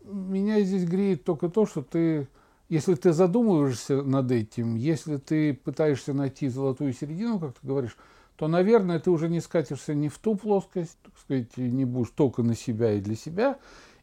меня 0.05 0.61
здесь 0.61 0.85
греет 0.85 1.25
только 1.25 1.49
то, 1.49 1.65
что 1.65 1.83
ты, 1.83 2.29
если 2.71 2.95
ты 2.95 3.13
задумываешься 3.13 4.01
над 4.03 4.31
этим, 4.31 4.77
если 4.77 5.17
ты 5.17 5.53
пытаешься 5.53 6.15
найти 6.15 6.49
золотую 6.49 6.93
середину, 6.93 7.41
как 7.41 7.59
ты 7.59 7.67
говоришь, 7.67 7.97
то, 8.37 8.47
наверное, 8.47 9.01
ты 9.01 9.11
уже 9.11 9.29
не 9.29 9.41
скатишься 9.41 9.93
ни 9.93 10.09
в 10.09 10.17
ту 10.19 10.37
плоскость, 10.37 10.97
так 11.03 11.13
сказать, 11.19 11.57
не 11.57 11.85
будешь 11.85 12.13
только 12.15 12.45
на 12.45 12.55
себя 12.55 12.93
и 12.93 13.01
для 13.01 13.17
себя, 13.17 13.59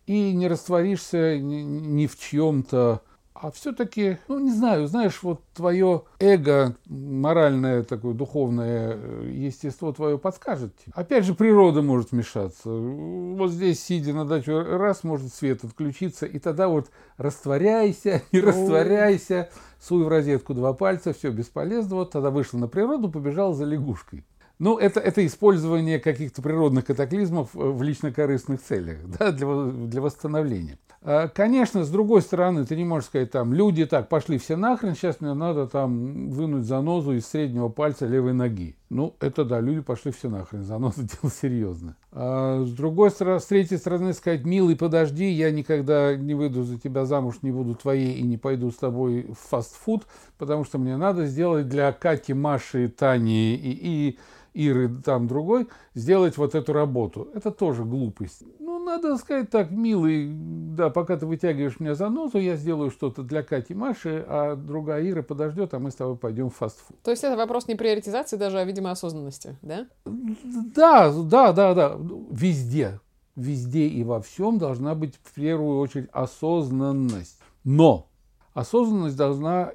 и 0.05 0.33
не 0.33 0.49
растворишься 0.49 1.39
ни, 1.39 1.61
ни 1.61 2.07
в 2.07 2.19
чьем-то 2.19 3.01
а 3.39 3.51
все-таки, 3.51 4.17
ну, 4.27 4.39
не 4.39 4.51
знаю, 4.51 4.87
знаешь, 4.87 5.21
вот 5.21 5.41
твое 5.53 6.03
эго, 6.19 6.75
моральное 6.87 7.83
такое, 7.83 8.13
духовное 8.13 8.93
э, 8.95 9.31
естество 9.31 9.91
твое 9.91 10.17
подскажет. 10.17 10.73
Опять 10.93 11.25
же, 11.25 11.35
природа 11.35 11.81
может 11.81 12.11
вмешаться. 12.11 12.69
Вот 12.69 13.51
здесь, 13.51 13.83
сидя 13.83 14.13
на 14.13 14.25
даче, 14.25 14.61
раз 14.61 15.03
может 15.03 15.33
свет 15.33 15.63
отключиться, 15.63 16.25
и 16.25 16.39
тогда 16.39 16.67
вот 16.67 16.89
растворяйся, 17.17 18.23
не 18.31 18.39
растворяйся, 18.39 19.49
суй 19.79 20.03
в 20.03 20.07
розетку 20.07 20.53
два 20.53 20.73
пальца, 20.73 21.13
все 21.13 21.29
бесполезно. 21.29 21.97
Вот 21.97 22.11
тогда 22.11 22.31
вышла 22.31 22.57
на 22.57 22.67
природу, 22.67 23.09
побежал 23.09 23.53
за 23.53 23.65
лягушкой. 23.65 24.25
Ну, 24.59 24.79
это, 24.79 24.99
это 24.99 25.23
использование 25.25 25.99
каких-то 25.99 26.41
природных 26.41 26.85
катаклизмов 26.85 27.55
э, 27.55 27.59
в 27.59 27.83
лично-корыстных 27.83 28.61
целях, 28.61 28.97
да, 29.19 29.31
для, 29.31 29.65
для 29.65 30.01
восстановления. 30.01 30.79
А, 31.01 31.27
Конечно, 31.27 31.83
с 31.83 31.89
другой 31.89 32.21
стороны, 32.21 32.65
ты 32.65 32.75
не 32.75 32.83
можешь 32.83 33.07
сказать, 33.07 33.31
там, 33.31 33.53
люди 33.53 33.85
так, 33.85 34.09
пошли 34.09 34.37
все 34.37 34.55
нахрен, 34.55 34.95
сейчас 34.95 35.21
мне 35.21 35.33
надо 35.33 35.67
там 35.67 36.29
вынуть 36.29 36.65
занозу 36.65 37.13
из 37.13 37.27
среднего 37.27 37.69
пальца 37.69 38.05
левой 38.05 38.33
ноги. 38.33 38.75
Ну, 38.89 39.15
это 39.19 39.43
да, 39.45 39.59
люди 39.59 39.81
пошли 39.81 40.11
все 40.11 40.29
нахрен, 40.29 40.63
заноза 40.63 41.03
дело 41.21 41.31
серьезно. 41.31 41.95
А 42.11 42.63
с 42.63 42.71
другой 42.71 43.11
стороны, 43.11 43.39
с 43.39 43.45
третьей 43.45 43.77
стороны 43.77 44.13
сказать, 44.13 44.45
милый, 44.45 44.75
подожди, 44.75 45.29
я 45.29 45.51
никогда 45.51 46.15
не 46.15 46.33
выйду 46.33 46.63
за 46.63 46.79
тебя 46.79 47.05
замуж, 47.05 47.37
не 47.41 47.51
буду 47.51 47.75
твоей 47.75 48.13
и 48.15 48.23
не 48.23 48.37
пойду 48.37 48.71
с 48.71 48.75
тобой 48.75 49.27
в 49.29 49.49
фастфуд, 49.49 50.05
потому 50.37 50.63
что 50.63 50.77
мне 50.77 50.97
надо 50.97 51.25
сделать 51.25 51.67
для 51.67 51.91
Кати, 51.91 52.33
Маши, 52.33 52.89
Тани 52.89 53.55
и, 53.55 53.71
и 53.81 54.19
Иры 54.57 54.89
там 55.03 55.27
другой, 55.27 55.67
сделать 55.93 56.37
вот 56.37 56.55
эту 56.55 56.73
работу. 56.73 57.27
Это 57.35 57.51
тоже 57.51 57.83
глупость. 57.83 58.41
Надо 58.87 59.17
сказать 59.17 59.49
так, 59.49 59.69
милый, 59.69 60.29
да, 60.31 60.89
пока 60.89 61.17
ты 61.17 61.25
вытягиваешь 61.25 61.77
меня 61.81 61.93
за 61.93 62.07
носу, 62.07 62.37
я 62.37 62.55
сделаю 62.55 62.89
что-то 62.89 63.21
для 63.21 63.43
Кати, 63.43 63.73
Маши, 63.73 64.23
а 64.25 64.55
другая 64.55 65.05
Ира 65.09 65.23
подождет, 65.23 65.73
а 65.73 65.79
мы 65.79 65.91
с 65.91 65.95
тобой 65.95 66.15
пойдем 66.15 66.49
в 66.49 66.55
фастфуд. 66.55 66.97
То 67.03 67.11
есть 67.11 67.21
это 67.21 67.35
вопрос 67.35 67.67
не 67.67 67.75
приоритизации 67.75 68.37
даже, 68.37 68.59
а, 68.59 68.63
видимо, 68.63 68.91
осознанности, 68.91 69.57
да? 69.61 69.87
Да, 70.05 71.11
да, 71.11 71.51
да, 71.51 71.73
да, 71.73 71.97
везде, 72.31 73.01
везде 73.35 73.87
и 73.87 74.05
во 74.05 74.21
всем 74.21 74.57
должна 74.57 74.95
быть 74.95 75.15
в 75.21 75.33
первую 75.33 75.79
очередь 75.79 76.07
осознанность. 76.13 77.41
Но 77.65 78.07
осознанность 78.53 79.17
должна 79.17 79.73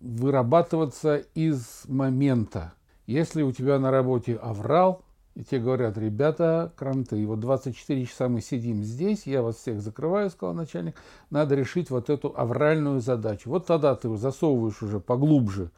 вырабатываться 0.00 1.16
из 1.34 1.84
момента. 1.88 2.74
Если 3.06 3.40
у 3.40 3.52
тебя 3.52 3.78
на 3.78 3.90
работе 3.90 4.36
аврал, 4.36 5.02
и 5.40 5.42
тебе 5.42 5.62
говорят, 5.62 5.96
ребята, 5.96 6.70
кранты, 6.76 7.26
вот 7.26 7.40
24 7.40 8.04
часа 8.04 8.28
мы 8.28 8.42
сидим 8.42 8.84
здесь, 8.84 9.26
я 9.26 9.40
вас 9.40 9.56
всех 9.56 9.80
закрываю, 9.80 10.28
сказал 10.28 10.54
начальник, 10.54 10.96
надо 11.30 11.54
решить 11.54 11.88
вот 11.88 12.10
эту 12.10 12.34
авральную 12.36 13.00
задачу. 13.00 13.48
Вот 13.48 13.64
тогда 13.64 13.94
ты 13.94 14.14
засовываешь 14.18 14.82
уже 14.82 15.00
поглубже 15.00 15.70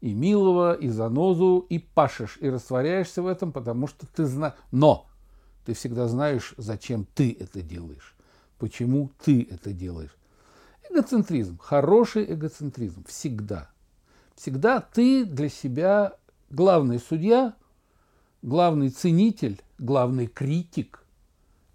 и 0.00 0.14
милого, 0.14 0.72
и 0.72 0.88
занозу, 0.88 1.66
и 1.68 1.78
пашешь, 1.78 2.38
и 2.40 2.48
растворяешься 2.48 3.20
в 3.20 3.26
этом, 3.26 3.52
потому 3.52 3.88
что 3.88 4.06
ты 4.06 4.24
знаешь. 4.24 4.54
Но 4.72 5.06
ты 5.66 5.74
всегда 5.74 6.08
знаешь, 6.08 6.54
зачем 6.56 7.06
ты 7.14 7.36
это 7.38 7.60
делаешь, 7.60 8.16
почему 8.58 9.10
ты 9.22 9.46
это 9.50 9.74
делаешь. 9.74 10.16
Эгоцентризм, 10.88 11.58
хороший 11.58 12.24
эгоцентризм, 12.24 13.04
всегда. 13.06 13.68
Всегда 14.34 14.80
ты 14.80 15.26
для 15.26 15.50
себя 15.50 16.14
главный 16.48 16.98
судья, 16.98 17.54
главный 18.42 18.90
ценитель, 18.90 19.60
главный 19.78 20.26
критик, 20.26 21.04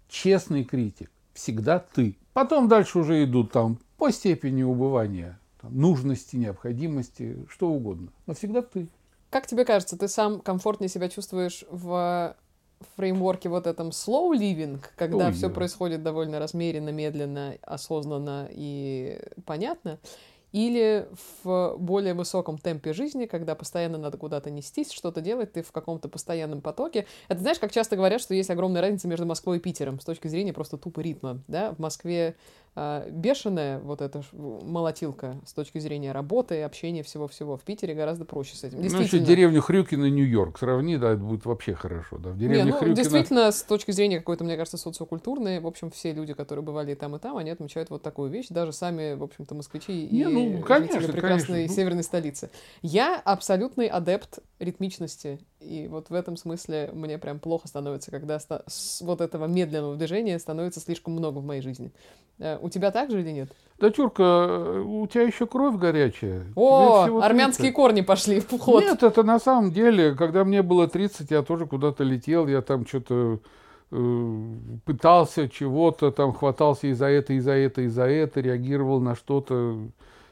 честный 0.08 0.64
критик. 0.64 1.10
Всегда 1.34 1.78
ты. 1.78 2.16
Потом 2.32 2.68
дальше 2.68 2.98
уже 2.98 3.24
идут 3.24 3.52
там 3.52 3.78
по 3.96 4.10
степени 4.10 4.62
убывания 4.62 5.38
там, 5.60 5.78
нужности, 5.78 6.36
необходимости, 6.36 7.36
что 7.48 7.68
угодно. 7.68 8.08
Но 8.26 8.34
всегда 8.34 8.62
ты. 8.62 8.88
Как 9.30 9.46
тебе 9.46 9.64
кажется, 9.64 9.98
ты 9.98 10.08
сам 10.08 10.40
комфортнее 10.40 10.88
себя 10.88 11.08
чувствуешь 11.08 11.64
в 11.70 12.36
фреймворке 12.96 13.48
вот 13.48 13.66
этом 13.66 13.88
slow 13.88 14.32
living, 14.32 14.80
когда 14.96 15.26
Ой, 15.26 15.32
все 15.32 15.48
да. 15.48 15.54
происходит 15.54 16.02
довольно 16.02 16.38
размеренно, 16.38 16.90
медленно, 16.90 17.54
осознанно 17.62 18.48
и 18.50 19.18
понятно, 19.44 19.98
или 20.52 21.08
в 21.44 21.76
более 21.78 22.14
высоком 22.14 22.58
темпе 22.58 22.92
жизни, 22.92 23.26
когда 23.26 23.54
постоянно 23.54 23.98
надо 23.98 24.16
куда-то 24.18 24.50
нестись, 24.50 24.92
что-то 24.92 25.20
делать, 25.20 25.52
ты 25.52 25.62
в 25.62 25.72
каком-то 25.72 26.08
постоянном 26.08 26.60
потоке. 26.60 27.06
Это 27.28 27.40
знаешь, 27.40 27.58
как 27.58 27.72
часто 27.72 27.96
говорят, 27.96 28.20
что 28.20 28.34
есть 28.34 28.50
огромная 28.50 28.80
разница 28.80 29.08
между 29.08 29.26
Москвой 29.26 29.58
и 29.58 29.60
Питером 29.60 30.00
с 30.00 30.04
точки 30.04 30.28
зрения 30.28 30.52
просто 30.52 30.78
тупо 30.78 31.00
ритма, 31.00 31.42
да? 31.48 31.72
В 31.72 31.78
Москве 31.78 32.36
бешеная 32.76 33.78
вот 33.78 34.02
эта 34.02 34.22
молотилка 34.32 35.40
с 35.46 35.52
точки 35.54 35.78
зрения 35.78 36.12
работы, 36.12 36.62
общения, 36.62 37.02
всего-всего. 37.02 37.56
В 37.56 37.62
Питере 37.62 37.94
гораздо 37.94 38.24
проще 38.24 38.56
с 38.56 38.64
этим. 38.64 38.80
Ну, 38.80 39.00
еще 39.00 39.18
деревню 39.18 39.62
Хрюкина, 39.62 40.10
Нью-Йорк. 40.10 40.58
Сравни, 40.58 40.98
да, 40.98 41.12
это 41.12 41.22
будет 41.22 41.46
вообще 41.46 41.74
хорошо. 41.74 42.18
Да. 42.18 42.30
В 42.30 42.34
Не, 42.34 42.48
деревне 42.48 42.72
ну, 42.72 42.78
Хрюкина... 42.78 42.96
действительно, 42.96 43.50
с 43.50 43.62
точки 43.62 43.92
зрения 43.92 44.18
какой-то, 44.18 44.44
мне 44.44 44.56
кажется, 44.56 44.76
социокультурной, 44.76 45.60
в 45.60 45.66
общем, 45.66 45.90
все 45.90 46.12
люди, 46.12 46.34
которые 46.34 46.64
бывали 46.64 46.92
и 46.92 46.94
там, 46.94 47.16
и 47.16 47.18
там, 47.18 47.36
они 47.38 47.50
отмечают 47.50 47.88
вот 47.90 48.02
такую 48.02 48.30
вещь, 48.30 48.48
даже 48.50 48.72
сами, 48.72 49.14
в 49.14 49.22
общем-то, 49.22 49.54
москвичи 49.54 50.08
Не, 50.10 50.22
и 50.22 50.24
ну, 50.26 50.62
конечно, 50.62 51.00
прекрасной 51.00 51.46
конечно, 51.46 51.56
ну. 51.56 51.68
северной 51.68 52.02
столицы. 52.02 52.50
Я 52.82 53.20
абсолютный 53.24 53.86
адепт 53.86 54.40
ритмичности, 54.58 55.40
и 55.60 55.88
вот 55.88 56.10
в 56.10 56.14
этом 56.14 56.36
смысле 56.36 56.90
мне 56.92 57.18
прям 57.18 57.38
плохо 57.38 57.66
становится, 57.68 58.10
когда 58.10 58.38
ста- 58.38 58.62
с 58.66 59.00
вот 59.00 59.20
этого 59.20 59.46
медленного 59.46 59.96
движения 59.96 60.38
становится 60.38 60.80
слишком 60.80 61.14
много 61.14 61.38
в 61.38 61.44
моей 61.44 61.62
жизни. 61.62 61.92
Э, 62.38 62.58
У 62.60 62.68
тебя 62.68 62.90
так 62.90 63.10
же 63.10 63.20
или 63.20 63.30
нет? 63.30 63.50
Дочурка, 63.78 64.22
э, 64.22 64.80
у 64.80 65.06
тебя 65.06 65.22
еще 65.22 65.46
кровь 65.46 65.76
горячая. 65.76 66.44
О, 66.54 67.20
армянские 67.22 67.68
30. 67.72 67.74
корни 67.74 68.00
пошли 68.02 68.40
в 68.40 68.58
ход. 68.58 68.82
Нет, 68.84 69.02
это 69.02 69.22
на 69.22 69.38
самом 69.38 69.72
деле, 69.72 70.14
когда 70.14 70.44
мне 70.44 70.62
было 70.62 70.88
30, 70.88 71.30
я 71.30 71.42
тоже 71.42 71.66
куда-то 71.66 72.04
летел, 72.04 72.46
я 72.46 72.60
там 72.60 72.86
что-то 72.86 73.40
э, 73.90 74.54
пытался 74.84 75.48
чего-то, 75.48 76.10
там 76.10 76.32
хватался 76.32 76.86
и 76.88 76.92
за 76.92 77.06
это, 77.06 77.32
и 77.32 77.40
за 77.40 77.52
это, 77.52 77.82
и 77.82 77.88
за 77.88 78.04
это, 78.04 78.40
реагировал 78.40 79.00
на 79.00 79.14
что-то 79.14 79.78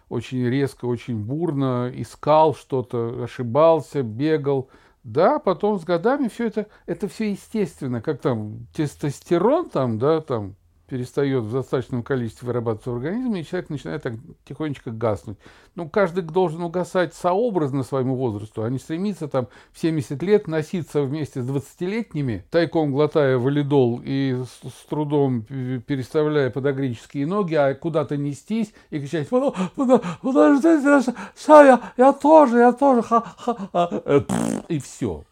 очень 0.09 0.47
резко, 0.49 0.85
очень 0.85 1.17
бурно, 1.17 1.91
искал 1.95 2.55
что-то, 2.55 3.25
ошибался, 3.25 4.03
бегал. 4.03 4.69
Да, 5.05 5.39
потом 5.39 5.79
с 5.79 5.85
годами 5.85 6.29
все 6.29 6.47
это, 6.47 6.67
это 6.87 7.09
все 7.09 7.31
естественно, 7.31 8.01
как 8.01 8.23
там 8.23 8.67
тестостерон 8.73 9.69
там, 9.69 9.99
да, 9.99 10.23
там 10.23 10.57
перестает 10.87 11.45
в 11.45 11.53
достаточном 11.53 12.03
количестве 12.03 12.47
вырабатываться 12.47 12.91
в 12.91 12.97
организме, 12.97 13.41
и 13.41 13.45
человек 13.45 13.71
начинает 13.71 14.03
так 14.03 14.15
тихонечко 14.45 14.91
гаснуть. 14.91 15.39
Ну, 15.75 15.89
каждый 15.89 16.23
должен 16.23 16.63
угасать 16.63 17.15
сообразно 17.15 17.83
своему 17.83 18.17
возрасту, 18.17 18.63
а 18.63 18.71
не 18.71 18.79
стремиться 18.79 19.29
там 19.29 19.49
в 19.73 19.79
70 19.79 20.23
лет 20.23 20.47
носиться 20.47 21.03
вместе 21.03 21.43
с 21.43 21.49
20-летними, 21.49 22.45
тайком 22.51 22.93
глотая 22.93 23.39
валидол 23.39 24.01
и 24.05 24.37
с, 24.45 24.69
с 24.69 24.87
трудом 24.89 25.43
переставляя 25.43 26.51
подогрические 26.51 27.27
ноги, 27.27 27.55
а 27.55 27.75
куда-то 27.75 28.17
нестись 28.17 28.73
и 28.91 28.99
кричать 28.99 29.29
«Подо- 29.29 29.55
подо- 29.77 30.03
«Подождите, 30.23 31.15
Сая, 31.35 31.81
я 31.97 32.13
тоже, 32.13 32.59
я 32.59 32.73
тоже, 32.73 33.03
ха-ха», 33.03 33.57
а, 33.73 34.03
э, 34.05 34.21
и 34.69 34.79
все. 34.79 35.25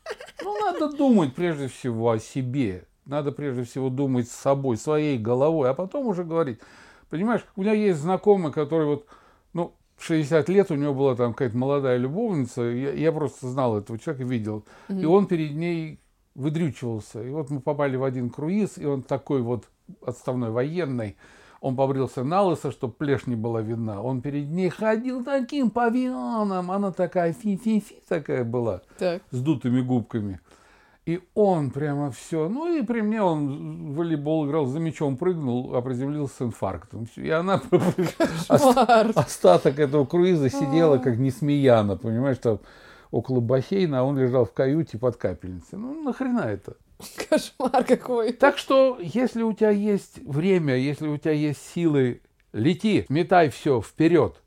Ну, 0.42 0.58
надо 0.60 0.96
думать 0.96 1.34
прежде 1.34 1.68
всего 1.68 2.10
о 2.10 2.18
себе. 2.18 2.84
Надо 3.04 3.32
прежде 3.32 3.64
всего 3.64 3.90
думать 3.90 4.28
с 4.28 4.32
собой, 4.32 4.76
своей 4.76 5.18
головой, 5.18 5.70
а 5.70 5.74
потом 5.74 6.06
уже 6.06 6.24
говорить. 6.24 6.60
Понимаешь, 7.10 7.44
у 7.56 7.62
меня 7.62 7.72
есть 7.72 8.00
знакомый, 8.00 8.52
который 8.52 8.86
вот, 8.86 9.06
ну, 9.52 9.74
в 9.96 10.04
60 10.04 10.48
лет 10.48 10.70
у 10.70 10.74
него 10.74 10.94
была 10.94 11.14
там 11.14 11.32
какая-то 11.32 11.56
молодая 11.56 11.96
любовница, 11.96 12.62
я, 12.62 12.92
я 12.92 13.12
просто 13.12 13.48
знал 13.48 13.76
этого 13.76 13.98
человека, 13.98 14.24
видел, 14.24 14.64
и 14.88 15.04
он 15.04 15.26
перед 15.26 15.52
ней 15.54 15.98
выдрючивался. 16.34 17.22
И 17.22 17.30
вот 17.30 17.50
мы 17.50 17.60
попали 17.60 17.96
в 17.96 18.04
один 18.04 18.30
круиз, 18.30 18.78
и 18.78 18.86
он 18.86 19.02
такой 19.02 19.42
вот 19.42 19.64
отставной 20.04 20.50
военный, 20.50 21.16
он 21.60 21.76
побрился 21.76 22.24
на 22.24 22.42
лысо, 22.42 22.72
чтобы 22.72 22.94
плешь 22.94 23.26
не 23.26 23.36
была 23.36 23.60
видна. 23.60 24.02
Он 24.02 24.20
перед 24.20 24.48
ней 24.48 24.68
ходил 24.68 25.22
таким 25.24 25.70
павианом, 25.70 26.70
она 26.70 26.90
такая 26.90 27.32
фи-фи-фи 27.32 28.02
такая 28.08 28.44
была 28.44 28.82
Так. 28.98 29.22
с 29.30 29.40
дутыми 29.40 29.80
губками. 29.80 30.40
И 31.04 31.20
он 31.34 31.72
прямо 31.72 32.12
все. 32.12 32.48
Ну 32.48 32.76
и 32.76 32.82
при 32.82 33.00
мне 33.00 33.20
он 33.20 33.92
в 33.92 33.96
волейбол 33.96 34.46
играл, 34.46 34.66
за 34.66 34.78
мячом 34.78 35.16
прыгнул, 35.16 35.74
а 35.74 35.82
приземлился 35.82 36.36
с 36.36 36.42
инфарктом. 36.42 37.08
И 37.16 37.28
она 37.28 37.60
остаток 38.48 39.80
этого 39.80 40.04
круиза 40.04 40.48
сидела 40.48 40.98
как 40.98 41.18
несмеяна, 41.18 41.96
понимаешь, 41.96 42.38
там 42.38 42.60
около 43.10 43.40
бассейна, 43.40 44.00
а 44.00 44.02
он 44.04 44.16
лежал 44.16 44.44
в 44.44 44.52
каюте 44.52 44.96
под 44.96 45.16
капельницей. 45.16 45.76
Ну 45.76 46.04
нахрена 46.04 46.42
это? 46.42 46.76
Кошмар 47.28 47.82
какой. 47.84 48.32
Так 48.32 48.56
что, 48.56 48.98
если 49.00 49.42
у 49.42 49.52
тебя 49.52 49.70
есть 49.70 50.18
время, 50.24 50.76
если 50.76 51.08
у 51.08 51.18
тебя 51.18 51.32
есть 51.32 51.60
силы, 51.74 52.20
лети, 52.52 53.06
метай 53.08 53.50
все 53.50 53.80
вперед. 53.80 54.40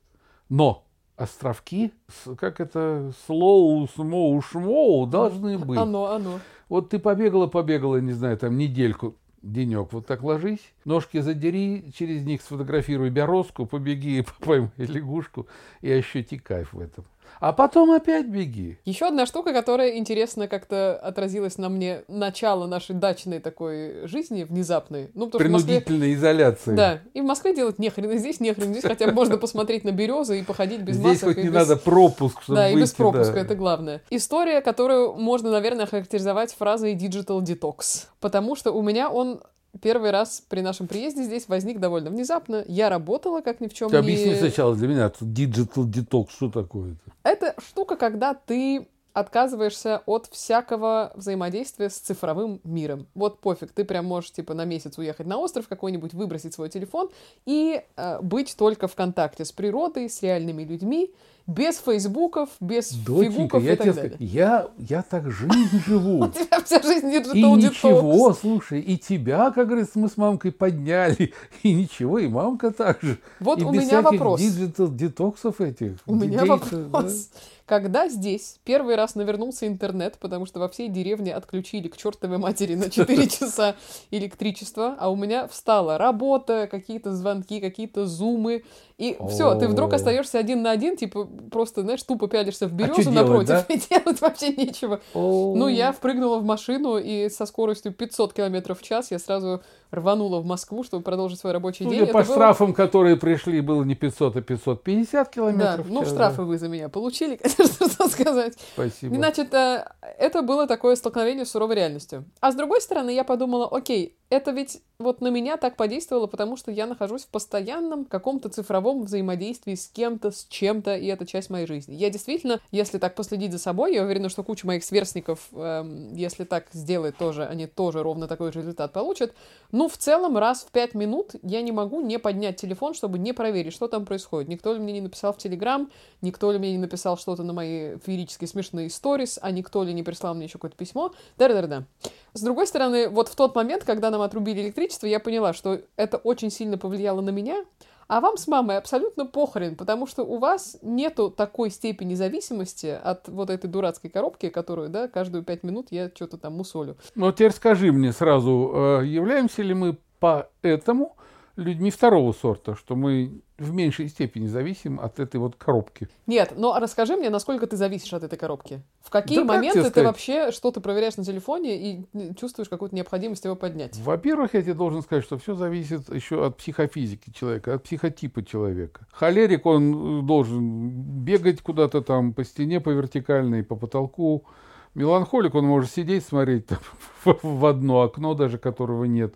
Но 0.47 0.84
островки, 1.17 1.93
как 2.37 2.59
это, 2.59 3.13
слоу, 3.25 3.87
смоу, 3.87 4.41
шмоу 4.41 5.05
должны 5.07 5.57
быть. 5.57 5.79
Оно, 5.79 6.11
оно. 6.11 6.39
Вот 6.69 6.89
ты 6.89 6.99
побегала, 6.99 7.47
побегала, 7.47 7.97
не 7.97 8.13
знаю, 8.13 8.37
там 8.37 8.57
недельку, 8.57 9.15
денек, 9.41 9.93
вот 9.93 10.07
так 10.07 10.23
ложись, 10.23 10.73
ножки 10.83 11.19
задери, 11.19 11.91
через 11.95 12.23
них 12.23 12.41
сфотографируй 12.41 13.09
березку, 13.09 13.65
побеги, 13.65 14.25
поймай 14.39 14.71
лягушку 14.77 15.47
и 15.81 15.91
ощути 15.91 16.37
кайф 16.37 16.73
в 16.73 16.79
этом. 16.79 17.05
А 17.39 17.53
потом 17.53 17.91
опять 17.91 18.27
беги. 18.27 18.77
Еще 18.85 19.07
одна 19.07 19.25
штука, 19.25 19.53
которая 19.53 19.97
интересно 19.97 20.47
как-то 20.47 20.95
отразилась 20.97 21.57
на 21.57 21.69
мне 21.69 22.03
начало 22.07 22.65
нашей 22.67 22.95
дачной 22.95 23.39
такой 23.39 24.07
жизни 24.07 24.43
внезапной. 24.43 25.09
Ну, 25.13 25.25
в 25.29 25.33
Москве... 25.33 25.81
Принудительной 25.81 26.13
изоляции. 26.13 26.75
Да, 26.75 27.01
и 27.13 27.21
в 27.21 27.25
Москве 27.25 27.55
делать 27.55 27.77
нехрен, 27.79 28.11
и 28.11 28.17
здесь 28.17 28.39
нехрен. 28.39 28.71
Здесь 28.71 28.83
хотя 28.83 29.07
бы 29.07 29.13
можно 29.13 29.37
посмотреть 29.37 29.83
на 29.83 29.91
березы 29.91 30.39
и 30.39 30.43
походить 30.43 30.81
без 30.81 30.95
Здесь 30.95 31.21
масок. 31.21 31.29
хоть 31.29 31.37
и 31.37 31.41
не 31.41 31.47
без- 31.49 31.53
надо 31.55 31.77
пропуск, 31.77 32.41
чтобы 32.41 32.57
Да, 32.57 32.69
и 32.69 32.73
без 32.75 32.81
выйти, 32.81 32.95
пропуска, 32.95 33.33
да. 33.33 33.39
это 33.41 33.55
главное. 33.55 34.01
История, 34.09 34.61
которую 34.61 35.13
можно, 35.15 35.51
наверное, 35.51 35.85
характеризовать 35.85 36.53
фразой 36.53 36.95
digital 36.95 37.41
detox. 37.41 38.07
Потому 38.19 38.55
что 38.55 38.71
у 38.71 38.81
меня 38.81 39.09
он 39.09 39.41
первый 39.81 40.11
раз 40.11 40.43
при 40.47 40.61
нашем 40.61 40.87
приезде 40.87 41.23
здесь 41.23 41.47
возник 41.47 41.79
довольно 41.79 42.09
внезапно. 42.09 42.63
Я 42.67 42.89
работала, 42.89 43.41
как 43.41 43.61
ни 43.61 43.67
в 43.67 43.73
чем 43.73 43.89
Ты 43.89 43.95
не... 43.95 43.99
объясни 43.99 44.35
сначала 44.35 44.75
для 44.75 44.87
меня, 44.87 45.07
digital 45.07 45.85
detox, 45.85 46.27
что 46.29 46.49
такое 46.49 46.93
это? 46.93 47.15
Это 47.23 47.61
штука, 47.61 47.95
когда 47.95 48.33
ты 48.33 48.87
отказываешься 49.15 50.01
от 50.05 50.27
всякого 50.27 51.13
взаимодействия 51.15 51.89
с 51.89 51.97
цифровым 51.97 52.59
миром. 52.65 53.07
Вот 53.15 53.39
пофиг, 53.39 53.71
ты 53.71 53.85
прям 53.85 54.05
можешь 54.05 54.31
типа 54.31 54.53
на 54.53 54.65
месяц 54.65 54.97
уехать 54.97 55.25
на 55.25 55.37
остров 55.37 55.69
какой-нибудь, 55.69 56.13
выбросить 56.13 56.53
свой 56.53 56.69
телефон 56.69 57.09
и 57.45 57.81
э, 57.95 58.19
быть 58.21 58.55
только 58.57 58.89
в 58.89 58.95
контакте 58.95 59.45
с 59.45 59.53
природой, 59.53 60.09
с 60.09 60.21
реальными 60.21 60.63
людьми, 60.63 61.13
без 61.47 61.77
фейсбуков, 61.77 62.49
без 62.59 62.91
Доченька, 62.91 63.31
фигуков 63.31 63.63
я 63.63 63.73
и 63.73 63.75
так 63.75 63.83
тебе 63.83 63.93
далее. 63.93 64.09
скажу, 64.15 64.31
я, 64.31 64.67
я 64.79 65.01
так 65.03 65.31
жизнь 65.31 65.83
живу. 65.85 66.19
У 66.25 66.27
тебя 66.29 66.59
вся 66.63 66.81
жизнь 66.81 67.07
И 67.11 67.19
digital 67.19 67.55
ничего, 67.57 68.29
detox. 68.29 68.37
слушай, 68.41 68.81
и 68.81 68.97
тебя, 68.97 69.51
как 69.51 69.67
говорится, 69.67 69.99
мы 69.99 70.09
с 70.09 70.17
мамкой 70.17 70.51
подняли, 70.51 71.33
и 71.63 71.73
ничего, 71.73 72.17
и 72.17 72.27
мамка 72.27 72.71
так 72.71 73.01
же. 73.01 73.19
Вот 73.39 73.59
и 73.59 73.63
у 73.63 73.71
меня 73.71 74.01
вопрос. 74.01 74.41
digital 74.41 74.91
детоксов 74.91 75.61
этих. 75.61 75.97
У 76.07 76.15
меня 76.15 76.45
вопрос. 76.45 77.29
Когда 77.65 78.07
здесь 78.09 78.59
первый 78.63 78.95
раз 78.95 79.15
навернулся 79.15 79.65
интернет, 79.65 80.19
потому 80.19 80.45
что 80.45 80.59
во 80.59 80.69
всей 80.69 80.87
деревне 80.87 81.33
отключили 81.33 81.87
к 81.87 81.97
чертовой 81.97 82.37
матери 82.37 82.75
на 82.75 82.91
4 82.91 83.27
часа 83.27 83.75
электричество, 84.11 84.95
а 84.99 85.09
у 85.09 85.15
меня 85.15 85.47
встала 85.47 85.97
работа, 85.97 86.67
какие-то 86.69 87.15
звонки, 87.15 87.59
какие-то 87.59 88.05
зумы, 88.05 88.63
и 88.99 89.17
все, 89.29 89.55
ты 89.55 89.67
вдруг 89.67 89.93
остаешься 89.93 90.37
один 90.37 90.61
на 90.61 90.69
один, 90.71 90.95
типа 90.95 91.27
просто, 91.51 91.81
знаешь, 91.81 92.03
тупо 92.03 92.27
пялишься 92.27 92.67
в 92.67 92.73
березу 92.73 93.01
делать, 93.01 93.15
напротив, 93.15 93.47
да? 93.47 93.65
и 93.73 93.77
делать 93.89 94.21
вообще 94.21 94.49
нечего. 94.49 95.01
Ну, 95.13 95.67
я 95.67 95.91
впрыгнула 95.91 96.39
в 96.39 96.43
машину, 96.43 96.97
и 96.97 97.29
со 97.29 97.45
скоростью 97.45 97.93
500 97.93 98.33
километров 98.33 98.79
в 98.79 98.83
час 98.83 99.11
я 99.11 99.19
сразу 99.19 99.61
рванула 99.91 100.39
в 100.39 100.45
Москву, 100.45 100.83
чтобы 100.83 101.03
продолжить 101.03 101.39
свой 101.39 101.53
рабочий 101.53 101.83
Судя 101.85 101.97
день. 101.97 102.05
по 102.07 102.19
Это 102.19 102.27
было- 102.27 102.35
штрафам, 102.35 102.73
которые 102.73 103.15
пришли, 103.17 103.61
было 103.61 103.83
не 103.83 103.95
500, 103.95 104.35
а 104.37 104.41
550 104.41 105.25
Да, 105.27 105.31
километров. 105.31 105.85
в 105.85 105.91
ну 105.91 106.05
штрафы 106.05 106.43
вы 106.43 106.57
за 106.57 106.67
меня 106.67 106.89
получили, 106.89 107.35
конечно, 107.41 107.87
что 107.89 108.07
сказать. 108.09 108.57
Спасибо. 108.73 109.15
Значит, 109.15 109.53
э, 109.53 109.85
это 110.17 110.41
было 110.41 110.67
такое 110.67 110.95
столкновение 110.95 111.45
с 111.45 111.51
суровой 111.51 111.75
реальностью. 111.75 112.25
А 112.39 112.51
с 112.51 112.55
другой 112.55 112.81
стороны, 112.81 113.09
я 113.11 113.23
подумала, 113.23 113.67
окей, 113.67 114.17
это 114.29 114.51
ведь 114.51 114.81
вот 114.97 115.21
на 115.21 115.27
меня 115.27 115.55
так 115.57 115.75
подействовало, 115.75 116.25
потому 116.27 116.57
что 116.57 116.71
я 116.71 116.87
нахожусь 116.87 117.23
в 117.23 117.27
постоянном 117.27 118.05
каком-то 118.05 118.49
цифровом 118.49 119.03
взаимодействии 119.03 119.75
с 119.75 119.87
кем-то, 119.87 120.31
с 120.31 120.45
чем-то, 120.49 120.95
и 120.95 121.05
это 121.07 121.25
часть 121.27 121.49
моей 121.49 121.67
жизни. 121.67 121.93
Я 121.95 122.09
действительно, 122.09 122.59
если 122.71 122.97
так 122.97 123.13
последить 123.15 123.51
за 123.51 123.59
собой, 123.59 123.93
я 123.93 124.03
уверена, 124.03 124.29
что 124.29 124.41
куча 124.43 124.65
моих 124.65 124.83
сверстников, 124.83 125.39
эм, 125.53 126.13
если 126.15 126.43
так 126.43 126.65
сделать 126.71 127.17
тоже, 127.17 127.45
они 127.45 127.67
тоже 127.67 128.01
ровно 128.01 128.27
такой 128.27 128.51
же 128.51 128.59
результат 128.59 128.93
получат. 128.93 129.33
Ну, 129.71 129.84
в 129.87 129.97
целом, 129.97 130.37
раз 130.37 130.63
в 130.63 130.71
пять 130.71 130.93
минут 130.93 131.31
я 131.43 131.61
не 131.61 131.71
могу 131.71 132.01
не 132.01 132.19
поднять 132.19 132.57
телефон, 132.57 132.93
чтобы 132.93 133.19
не 133.19 133.33
проверить, 133.33 133.73
что 133.73 133.87
там 133.87 134.05
происходит. 134.05 134.49
Никто 134.49 134.73
ли 134.73 134.79
мне 134.79 134.93
не 134.93 135.01
написал 135.01 135.33
в 135.33 135.37
Телеграм, 135.37 135.91
никто 136.21 136.51
ли 136.51 136.59
мне 136.59 136.71
не 136.71 136.77
написал 136.77 137.17
что-то 137.17 137.43
на 137.43 137.53
мои 137.53 137.97
феерически 138.05 138.45
смешные 138.45 138.89
сторис, 138.89 139.39
а 139.41 139.51
никто 139.51 139.83
ли 139.83 139.93
не 139.93 140.03
прислал 140.03 140.35
мне 140.35 140.45
еще 140.45 140.53
какое-то 140.53 140.77
письмо. 140.77 141.13
Да-да-да. 141.37 141.85
С 142.33 142.41
другой 142.41 142.67
стороны, 142.67 143.09
вот 143.09 143.29
в 143.29 143.35
тот 143.35 143.55
момент, 143.55 143.83
когда 143.83 144.09
нам 144.11 144.21
отрубили 144.21 144.61
электричество, 144.61 145.07
я 145.07 145.19
поняла, 145.19 145.53
что 145.53 145.81
это 145.95 146.17
очень 146.17 146.51
сильно 146.51 146.77
повлияло 146.77 147.21
на 147.21 147.29
меня, 147.29 147.63
а 148.07 148.21
вам 148.21 148.37
с 148.37 148.47
мамой 148.47 148.77
абсолютно 148.77 149.25
похрен, 149.25 149.75
потому 149.75 150.07
что 150.07 150.23
у 150.23 150.37
вас 150.37 150.77
нету 150.81 151.29
такой 151.29 151.69
степени 151.69 152.13
зависимости 152.13 152.87
от 152.87 153.27
вот 153.27 153.49
этой 153.49 153.67
дурацкой 153.67 154.09
коробки, 154.09 154.49
которую, 154.49 154.89
да, 154.89 155.07
каждую 155.07 155.43
пять 155.43 155.63
минут 155.63 155.87
я 155.91 156.11
что-то 156.13 156.37
там 156.37 156.53
мусолю. 156.53 156.97
Ну, 157.15 157.31
теперь 157.31 157.51
скажи 157.51 157.91
мне 157.91 158.11
сразу, 158.11 158.99
э, 159.01 159.05
являемся 159.05 159.61
ли 159.61 159.73
мы 159.73 159.97
поэтому 160.19 161.15
людьми 161.55 161.89
второго 161.89 162.33
сорта, 162.33 162.75
что 162.75 162.95
мы 162.95 163.41
в 163.57 163.73
меньшей 163.73 164.09
степени 164.09 164.47
зависим 164.47 164.99
от 164.99 165.19
этой 165.19 165.37
вот 165.37 165.55
коробки? 165.55 166.09
Нет, 166.27 166.53
но 166.57 166.77
расскажи 166.79 167.15
мне, 167.15 167.29
насколько 167.29 167.65
ты 167.67 167.77
зависишь 167.77 168.13
от 168.13 168.23
этой 168.23 168.37
коробки? 168.37 168.81
В 169.01 169.09
какие 169.09 169.37
Да 169.37 169.43
как 169.43 169.55
моменты 169.55 169.79
тебе 169.79 169.89
ты 169.89 170.03
вообще 170.03 170.51
что-то 170.51 170.81
проверяешь 170.81 171.15
на 171.15 171.23
телефоне 171.23 171.77
и 171.77 172.05
чувствуешь 172.37 172.67
какую-то 172.67 172.95
необходимость 172.95 173.45
его 173.45 173.55
поднять? 173.55 173.97
Во-первых, 173.99 174.53
я 174.53 174.61
тебе 174.61 174.73
должен 174.73 175.01
сказать, 175.01 175.23
что 175.23 175.37
все 175.37 175.55
зависит 175.55 176.13
еще 176.13 176.45
от 176.45 176.57
психофизики 176.57 177.31
человека, 177.31 177.75
от 177.75 177.83
психотипа 177.83 178.43
человека. 178.43 179.07
Холерик, 179.11 179.65
он 179.65 180.19
э, 180.19 180.21
должен 180.23 180.89
бегать 181.23 181.61
куда-то 181.61 182.01
там 182.01 182.33
по 182.33 182.43
стене, 182.43 182.81
по 182.81 182.89
вертикальной, 182.89 183.63
по 183.63 183.75
потолку. 183.75 184.45
Меланхолик, 184.93 185.55
он 185.55 185.65
может 185.65 185.91
сидеть, 185.91 186.25
смотреть 186.25 186.67
там 186.67 186.79
в 187.41 187.65
одно 187.65 188.01
окно, 188.01 188.33
даже 188.33 188.57
которого 188.57 189.05
нет. 189.05 189.35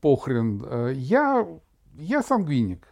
Похрен. 0.00 0.62
Э, 0.64 0.92
Я, 0.94 1.46
я 1.96 2.22
сангвиник. 2.22 2.88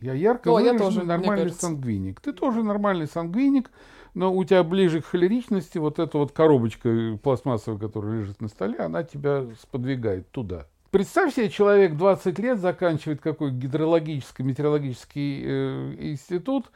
Я 0.00 0.14
ярко 0.14 0.48
О, 0.48 0.60
я 0.60 0.72
выраженный 0.72 0.78
тоже, 0.78 0.98
мне 1.00 1.08
нормальный 1.08 1.50
сангвиник. 1.50 2.20
Ты 2.20 2.32
тоже 2.32 2.62
нормальный 2.62 3.06
сангвиник, 3.06 3.70
но 4.14 4.32
у 4.32 4.44
тебя 4.44 4.62
ближе 4.62 5.00
к 5.00 5.06
холеричности 5.06 5.78
вот 5.78 5.98
эта 5.98 6.18
вот 6.18 6.32
коробочка 6.32 7.18
пластмассовая, 7.22 7.78
которая 7.78 8.20
лежит 8.20 8.40
на 8.40 8.48
столе, 8.48 8.78
она 8.78 9.02
тебя 9.02 9.46
сподвигает 9.60 10.30
туда. 10.30 10.66
Представь 10.90 11.34
себе, 11.34 11.50
человек 11.50 11.96
20 11.96 12.38
лет 12.38 12.60
заканчивает 12.60 13.20
какой 13.20 13.50
гидрологический, 13.50 14.44
метеорологический 14.44 15.42
э, 15.44 15.96
институт 15.98 16.70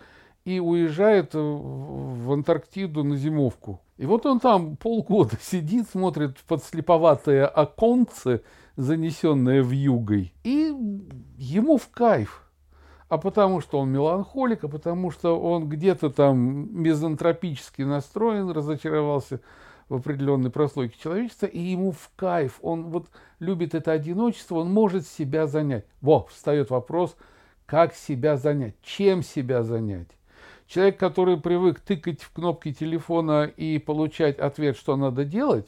и 0.44 0.58
уезжает 0.58 1.30
в 1.35 2.32
Антарктиду 2.32 3.04
на 3.04 3.16
зимовку. 3.16 3.80
И 3.96 4.04
вот 4.04 4.26
он 4.26 4.40
там 4.40 4.76
полгода 4.76 5.37
сидит, 5.40 5.88
смотрит 5.88 6.38
в 6.38 6.44
подслеповатое 6.44 7.46
оконце, 7.46 8.42
занесенное 8.76 9.62
в 9.62 9.70
югой, 9.70 10.32
и 10.44 10.74
ему 11.37 11.76
в 11.76 11.88
кайф. 11.88 12.48
А 13.08 13.18
потому 13.18 13.61
что 13.61 13.78
он 13.78 13.90
меланхолик, 13.90 14.64
а 14.64 14.68
потому 14.68 15.11
что 15.11 15.38
он 15.38 15.68
где-то 15.68 16.08
там 16.08 16.74
мизантропически 16.82 17.82
настроен, 17.82 18.50
разочаровался 18.50 19.40
в 19.90 19.96
определенной 19.96 20.50
прослойке 20.50 20.96
человечества, 20.98 21.44
и 21.44 21.58
ему 21.58 21.92
в 21.92 22.11
кайф. 22.16 22.58
Он 22.62 22.85
вот 22.85 23.08
любит 23.38 23.74
это 23.74 23.92
одиночество, 23.92 24.56
он 24.56 24.72
может 24.72 25.06
себя 25.06 25.46
занять. 25.46 25.85
Во, 26.00 26.24
встает 26.30 26.70
вопрос, 26.70 27.14
как 27.66 27.94
себя 27.94 28.38
занять, 28.38 28.76
чем 28.82 29.22
себя 29.22 29.62
занять. 29.62 30.08
Человек, 30.66 30.98
который 30.98 31.37
привык 31.37 31.80
тыкать 31.80 32.22
в 32.22 32.32
кнопки 32.32 32.72
телефона 32.72 33.44
и 33.44 33.78
получать 33.78 34.38
ответ, 34.38 34.78
что 34.78 34.96
надо 34.96 35.26
делать, 35.26 35.66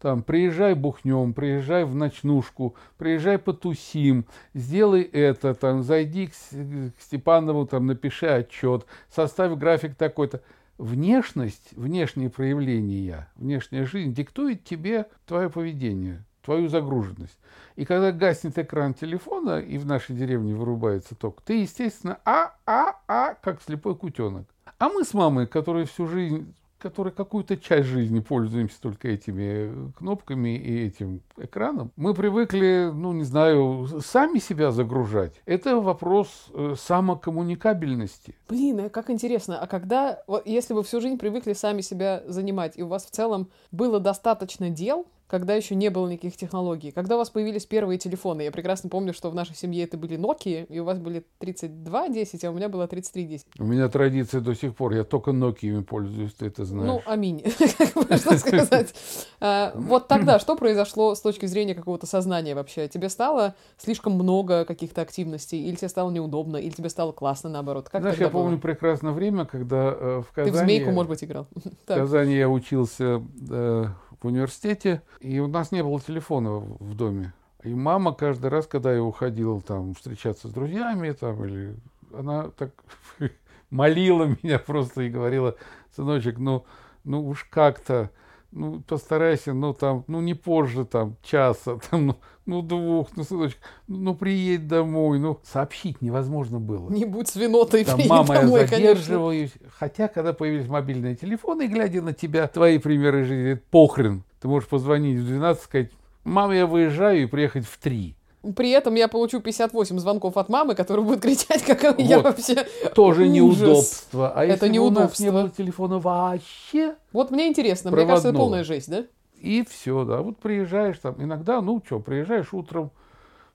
там, 0.00 0.22
приезжай 0.22 0.74
бухнем, 0.74 1.34
приезжай 1.34 1.84
в 1.84 1.94
ночнушку, 1.94 2.74
приезжай 2.96 3.38
потусим, 3.38 4.26
сделай 4.54 5.02
это, 5.02 5.54
там, 5.54 5.82
зайди 5.82 6.28
к, 6.28 6.32
к 6.32 7.02
Степанову, 7.02 7.66
там, 7.66 7.86
напиши 7.86 8.26
отчет, 8.26 8.86
составь 9.10 9.56
график 9.58 9.94
такой-то. 9.96 10.40
Внешность, 10.78 11.72
внешние 11.72 12.30
проявления, 12.30 13.28
внешняя 13.34 13.84
жизнь 13.84 14.14
диктует 14.14 14.62
тебе 14.62 15.08
твое 15.26 15.50
поведение, 15.50 16.24
твою 16.44 16.68
загруженность. 16.68 17.36
И 17.74 17.84
когда 17.84 18.12
гаснет 18.12 18.56
экран 18.58 18.94
телефона 18.94 19.58
и 19.58 19.76
в 19.76 19.86
нашей 19.86 20.14
деревне 20.14 20.54
вырубается 20.54 21.16
ток, 21.16 21.40
ты, 21.42 21.62
естественно, 21.62 22.18
а-а-а, 22.24 23.34
как 23.42 23.60
слепой 23.60 23.96
кутенок. 23.96 24.46
А 24.78 24.88
мы 24.88 25.02
с 25.02 25.14
мамой, 25.14 25.48
которые 25.48 25.86
всю 25.86 26.06
жизнь, 26.06 26.54
которые 26.78 27.12
какую-то 27.12 27.56
часть 27.56 27.88
жизни 27.88 28.20
пользуемся 28.20 28.80
только 28.80 29.08
этими 29.08 29.92
кнопками 29.92 30.56
и 30.56 30.86
этим 30.86 31.20
экраном, 31.36 31.90
мы 31.96 32.14
привыкли, 32.14 32.90
ну, 32.92 33.12
не 33.12 33.24
знаю, 33.24 33.88
сами 34.04 34.38
себя 34.38 34.70
загружать. 34.70 35.34
Это 35.44 35.80
вопрос 35.80 36.46
э, 36.54 36.74
самокоммуникабельности. 36.78 38.34
Блин, 38.48 38.80
а 38.80 38.88
как 38.88 39.10
интересно. 39.10 39.58
А 39.58 39.66
когда, 39.66 40.22
вот 40.26 40.46
если 40.46 40.74
вы 40.74 40.82
всю 40.82 41.00
жизнь 41.00 41.18
привыкли 41.18 41.52
сами 41.52 41.80
себя 41.80 42.22
занимать, 42.26 42.78
и 42.78 42.82
у 42.82 42.88
вас 42.88 43.04
в 43.04 43.10
целом 43.10 43.50
было 43.72 44.00
достаточно 44.00 44.70
дел, 44.70 45.06
когда 45.28 45.54
еще 45.54 45.74
не 45.74 45.90
было 45.90 46.08
никаких 46.08 46.36
технологий, 46.36 46.90
когда 46.90 47.14
у 47.14 47.18
вас 47.18 47.30
появились 47.30 47.66
первые 47.66 47.98
телефоны, 47.98 48.42
я 48.42 48.50
прекрасно 48.50 48.88
помню, 48.88 49.12
что 49.12 49.30
в 49.30 49.34
нашей 49.34 49.54
семье 49.54 49.84
это 49.84 49.96
были 49.96 50.18
Nokia, 50.18 50.66
и 50.66 50.80
у 50.80 50.84
вас 50.84 50.98
были 50.98 51.24
3210, 51.38 52.44
а 52.44 52.50
у 52.50 52.54
меня 52.54 52.68
было 52.68 52.88
3310. 52.88 53.60
У 53.60 53.64
меня 53.64 53.88
традиция 53.88 54.40
до 54.40 54.54
сих 54.54 54.74
пор, 54.74 54.94
я 54.94 55.04
только 55.04 55.32
Nokia 55.32 55.82
пользуюсь, 55.82 56.32
ты 56.32 56.46
это 56.46 56.64
знаешь. 56.64 56.88
Ну, 56.88 57.02
аминь, 57.04 57.44
что 58.16 58.38
сказать. 58.38 58.94
А, 59.40 59.72
Вот 59.76 60.08
тогда 60.08 60.38
что 60.40 60.56
произошло 60.56 61.14
с 61.14 61.20
точки 61.20 61.46
зрения 61.46 61.74
какого-то 61.74 62.06
сознания 62.06 62.54
вообще? 62.54 62.88
Тебе 62.88 63.08
стало 63.08 63.54
слишком 63.76 64.14
много 64.14 64.64
каких-то 64.64 65.02
активностей, 65.02 65.62
или 65.64 65.76
тебе 65.76 65.88
стало 65.88 66.10
неудобно, 66.10 66.56
или 66.56 66.70
тебе 66.70 66.88
стало 66.88 67.12
классно 67.12 67.48
наоборот? 67.50 67.88
Как 67.88 68.02
Знаешь, 68.02 68.18
я 68.18 68.30
помню 68.30 68.58
прекрасное 68.58 69.12
время, 69.12 69.44
когда 69.44 69.94
э, 69.96 70.22
в 70.22 70.34
Ты 70.34 70.44
в 70.44 70.46
Казани... 70.46 70.64
змейку, 70.64 70.90
может 70.90 71.10
быть, 71.10 71.22
играл. 71.22 71.46
В. 71.86 71.86
Казани 71.86 72.34
я 72.34 72.48
учился 72.48 73.22
э, 73.50 73.86
в 74.20 74.26
университете, 74.26 75.02
и 75.20 75.38
у 75.38 75.46
нас 75.46 75.72
не 75.72 75.82
было 75.82 76.00
телефона 76.00 76.58
в 76.58 76.94
доме. 76.94 77.32
И 77.64 77.74
мама 77.74 78.12
каждый 78.12 78.50
раз, 78.50 78.66
когда 78.66 78.92
я 78.92 79.02
уходил 79.02 79.60
там 79.60 79.94
встречаться 79.94 80.48
с 80.48 80.50
друзьями, 80.52 81.10
там, 81.12 81.44
или 81.44 81.74
она 82.16 82.50
так 82.50 82.70
молила 83.70 84.36
меня 84.42 84.58
просто 84.58 85.02
и 85.02 85.10
говорила, 85.10 85.56
сыночек, 85.94 86.38
ну, 86.38 86.64
ну 87.04 87.26
уж 87.26 87.44
как-то, 87.44 88.10
ну, 88.52 88.80
постарайся, 88.80 89.52
ну, 89.52 89.74
там, 89.74 90.04
ну, 90.06 90.20
не 90.20 90.34
позже, 90.34 90.84
там, 90.84 91.16
часа, 91.22 91.78
там, 91.90 92.06
ну, 92.06 92.16
ну, 92.48 92.62
двух, 92.62 93.08
ну, 93.14 93.22
сыночек, 93.24 93.58
ну, 93.86 94.14
приедь 94.14 94.66
домой, 94.66 95.18
ну, 95.18 95.38
сообщить 95.44 96.00
невозможно 96.00 96.58
было. 96.58 96.88
Не 96.90 97.04
будь 97.04 97.28
свинотой, 97.28 97.84
Там, 97.84 97.96
приедь 97.96 98.10
мама, 98.10 98.34
домой, 98.34 98.62
я 98.62 98.66
конечно. 98.66 98.94
задерживаюсь. 98.94 99.50
Хотя, 99.78 100.08
когда 100.08 100.32
появились 100.32 100.66
мобильные 100.66 101.14
телефоны, 101.14 101.66
глядя 101.66 102.00
на 102.02 102.14
тебя, 102.14 102.48
твои 102.48 102.78
примеры 102.78 103.24
жизни, 103.24 103.60
похрен. 103.70 104.24
Ты 104.40 104.48
можешь 104.48 104.68
позвонить 104.68 105.18
в 105.20 105.26
12 105.26 105.62
сказать, 105.62 105.90
мама, 106.24 106.54
я 106.56 106.66
выезжаю, 106.66 107.22
и 107.22 107.26
приехать 107.26 107.66
в 107.66 107.76
3. 107.78 108.14
При 108.56 108.70
этом 108.70 108.94
я 108.94 109.08
получу 109.08 109.40
58 109.40 109.98
звонков 109.98 110.36
от 110.38 110.48
мамы, 110.48 110.74
которая 110.74 111.04
будет 111.04 111.20
кричать, 111.20 111.62
как 111.64 111.82
я 111.98 112.16
Вот. 112.16 112.24
вообще... 112.24 112.64
Тоже 112.94 113.22
Ужас. 113.24 113.34
неудобство. 113.34 114.32
А 114.34 114.44
Это 114.44 114.64
если 114.66 114.78
бы 114.78 114.86
у 114.86 114.90
нас 114.90 114.94
неудобство. 114.96 115.22
не 115.24 115.30
было 115.32 115.50
телефона 115.50 115.98
вообще, 115.98 116.94
Вот 117.12 117.30
мне 117.30 117.48
интересно, 117.48 117.90
мне 117.90 118.06
кажется, 118.06 118.28
это 118.28 118.36
Проводного. 118.38 118.44
полная 118.44 118.64
жесть, 118.64 118.88
да? 118.88 119.04
И 119.40 119.64
все, 119.64 120.04
да. 120.04 120.22
Вот 120.22 120.38
приезжаешь 120.38 120.98
там, 120.98 121.14
иногда, 121.22 121.60
ну 121.60 121.82
что, 121.84 122.00
приезжаешь 122.00 122.52
утром, 122.52 122.90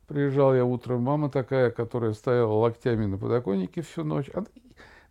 приезжал 0.08 0.56
я 0.56 0.66
утром, 0.66 1.02
мама 1.02 1.30
такая, 1.30 1.72
которая 1.72 2.14
стояла 2.14 2.54
локтями 2.54 3.06
на 3.06 3.18
подоконнике 3.18 3.82
всю 3.82 4.04
ночь. 4.04 4.30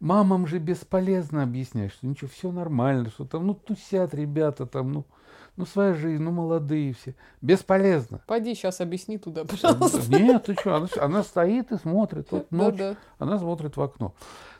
Мамам 0.00 0.46
же 0.48 0.58
бесполезно 0.58 1.44
объяснять, 1.44 1.92
что 1.92 2.06
ничего, 2.06 2.28
все 2.28 2.50
нормально, 2.50 3.10
что 3.10 3.24
там, 3.24 3.46
ну, 3.46 3.54
тусят 3.54 4.14
ребята 4.14 4.66
там, 4.66 4.92
ну, 4.92 5.04
ну, 5.56 5.66
своя 5.66 5.94
жизнь, 5.94 6.22
ну, 6.22 6.30
молодые 6.32 6.94
все. 6.94 7.14
Бесполезно. 7.40 8.20
Пойди 8.26 8.54
сейчас 8.54 8.80
объясни 8.80 9.18
туда, 9.18 9.44
пожалуйста. 9.44 10.00
Нет, 10.10 10.44
ты 10.46 10.54
что, 10.54 10.74
она, 10.74 10.88
она 10.98 11.22
стоит 11.22 11.70
и 11.72 11.76
смотрит, 11.76 12.32
вот 12.32 12.50
ночь, 12.50 12.76
Да-да. 12.76 12.96
она 13.18 13.38
смотрит 13.38 13.76
в 13.76 13.82
окно. 13.82 14.14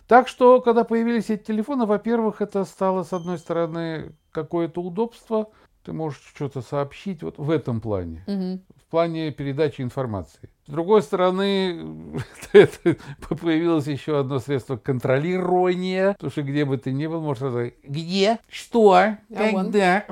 Так 0.06 0.28
что, 0.28 0.60
когда 0.60 0.84
появились 0.84 1.30
эти 1.30 1.42
телефоны, 1.44 1.86
во-первых, 1.86 2.42
это 2.42 2.64
стало, 2.64 3.02
с 3.02 3.12
одной 3.12 3.38
стороны, 3.38 4.12
какое-то 4.30 4.82
удобство, 4.82 5.48
ты 5.84 5.92
можешь 5.92 6.20
что-то 6.34 6.62
сообщить 6.62 7.22
вот 7.22 7.38
в 7.38 7.50
этом 7.50 7.80
плане. 7.80 8.24
Мгм. 8.26 8.62
В 8.76 8.90
плане 8.90 9.30
передачи 9.32 9.80
информации. 9.80 10.50
С 10.66 10.70
другой 10.70 11.02
стороны, 11.02 12.14
это 12.52 12.96
появилось 13.28 13.88
еще 13.88 14.20
одно 14.20 14.38
средство 14.38 14.76
контролирования, 14.76 16.12
потому 16.12 16.30
что 16.30 16.42
где 16.42 16.64
бы 16.64 16.76
ты 16.78 16.92
ни 16.92 17.06
был, 17.06 17.20
можешь 17.20 17.38
сказать, 17.38 17.74
где, 17.82 18.38
что, 18.48 18.92
А 18.92 19.16
когда, 19.28 20.04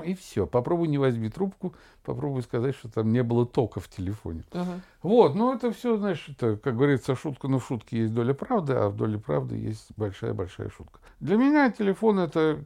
и 0.00 0.14
все. 0.14 0.46
Попробуй 0.46 0.88
не 0.88 0.96
возьми 0.96 1.28
трубку, 1.28 1.74
попробуй 2.02 2.42
сказать, 2.42 2.76
что 2.76 2.88
там 2.88 3.12
не 3.12 3.22
было 3.22 3.44
тока 3.44 3.80
в 3.80 3.88
телефоне. 3.88 4.44
Ага. 4.52 4.80
Вот, 5.02 5.34
ну 5.34 5.52
это 5.54 5.70
все, 5.70 5.98
знаешь, 5.98 6.26
это, 6.28 6.56
как 6.56 6.76
говорится, 6.76 7.14
шутка, 7.14 7.48
но 7.48 7.58
в 7.58 7.66
шутке 7.66 7.98
есть 7.98 8.14
доля 8.14 8.32
правды, 8.32 8.72
а 8.72 8.88
в 8.88 8.96
доле 8.96 9.18
правды 9.18 9.56
есть 9.56 9.88
большая-большая 9.96 10.70
шутка. 10.70 11.00
Для 11.20 11.36
меня 11.36 11.70
телефон 11.70 12.20
это 12.20 12.64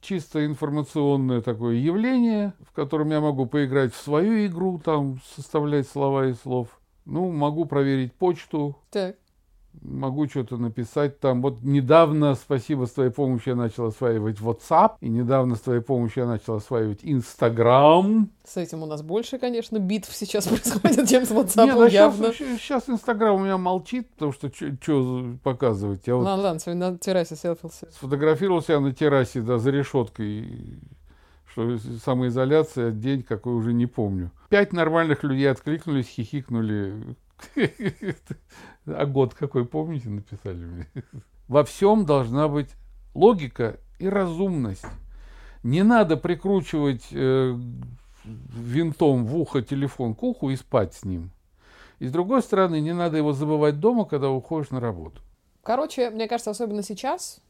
чисто 0.00 0.44
информационное 0.44 1.40
такое 1.40 1.76
явление, 1.76 2.54
в 2.60 2.72
котором 2.72 3.10
я 3.10 3.20
могу 3.20 3.46
поиграть 3.46 3.94
в 3.94 4.02
свою 4.02 4.46
игру, 4.46 4.80
там 4.84 5.20
составлять 5.36 5.88
слова 5.88 6.26
и 6.26 6.34
слов. 6.34 6.80
Ну, 7.04 7.30
могу 7.32 7.64
проверить 7.64 8.12
почту, 8.12 8.76
Так. 8.90 9.16
Могу 9.82 10.28
что-то 10.28 10.56
написать 10.56 11.20
там. 11.20 11.42
Вот 11.42 11.62
недавно, 11.62 12.34
спасибо, 12.34 12.86
с 12.86 12.92
твоей 12.92 13.10
помощью 13.10 13.52
я 13.52 13.56
начал 13.56 13.86
осваивать 13.86 14.38
WhatsApp, 14.38 14.94
и 15.00 15.08
недавно 15.08 15.56
с 15.56 15.60
твоей 15.60 15.80
помощью 15.80 16.24
я 16.24 16.28
начал 16.28 16.54
осваивать 16.54 17.02
Instagram. 17.02 18.30
С 18.44 18.56
этим 18.56 18.82
у 18.82 18.86
нас 18.86 19.02
больше, 19.02 19.38
конечно, 19.38 19.78
битв 19.78 20.14
сейчас 20.14 20.46
происходит, 20.48 21.08
чем 21.08 21.24
с 21.24 21.30
WhatsApp, 21.30 21.66
ну 21.66 21.86
явно. 21.86 22.32
сейчас, 22.32 22.88
Инстаграм 22.88 23.34
у 23.36 23.38
меня 23.38 23.58
молчит, 23.58 24.08
потому 24.10 24.32
что 24.32 24.50
что 24.52 25.34
показывать? 25.42 26.06
Я 26.06 26.16
вот 26.16 26.24
Ладно, 26.24 26.74
на 26.74 26.98
террасе 26.98 27.36
селфился. 27.36 27.88
сфотографировался 27.90 28.72
я 28.72 28.80
на 28.80 28.92
террасе, 28.92 29.40
да, 29.40 29.58
за 29.58 29.70
решеткой, 29.70 30.80
что 31.46 31.78
самоизоляция, 32.04 32.90
день 32.90 33.22
какой 33.22 33.54
уже 33.54 33.72
не 33.72 33.86
помню. 33.86 34.30
Пять 34.48 34.72
нормальных 34.72 35.22
людей 35.24 35.50
откликнулись, 35.50 36.06
хихикнули. 36.06 37.16
А 38.86 39.06
год 39.06 39.34
какой, 39.34 39.64
помните, 39.64 40.08
написали 40.08 40.64
мне? 40.64 40.86
Во 41.48 41.64
всем 41.64 42.06
должна 42.06 42.48
быть 42.48 42.70
логика 43.14 43.78
и 43.98 44.08
разумность. 44.08 44.86
Не 45.62 45.82
надо 45.82 46.16
прикручивать 46.16 47.06
э, 47.12 47.54
винтом 48.24 49.26
в 49.26 49.36
ухо 49.36 49.62
телефон 49.62 50.14
к 50.14 50.22
уху 50.22 50.50
и 50.50 50.56
спать 50.56 50.94
с 50.94 51.04
ним. 51.04 51.30
И 51.98 52.06
с 52.06 52.12
другой 52.12 52.42
стороны, 52.42 52.80
не 52.80 52.94
надо 52.94 53.18
его 53.18 53.32
забывать 53.32 53.78
дома, 53.78 54.06
когда 54.06 54.30
уходишь 54.30 54.70
на 54.70 54.80
работу. 54.80 55.20
Короче, 55.62 56.10
мне 56.10 56.28
кажется, 56.28 56.50
особенно 56.50 56.82
сейчас 56.82 57.40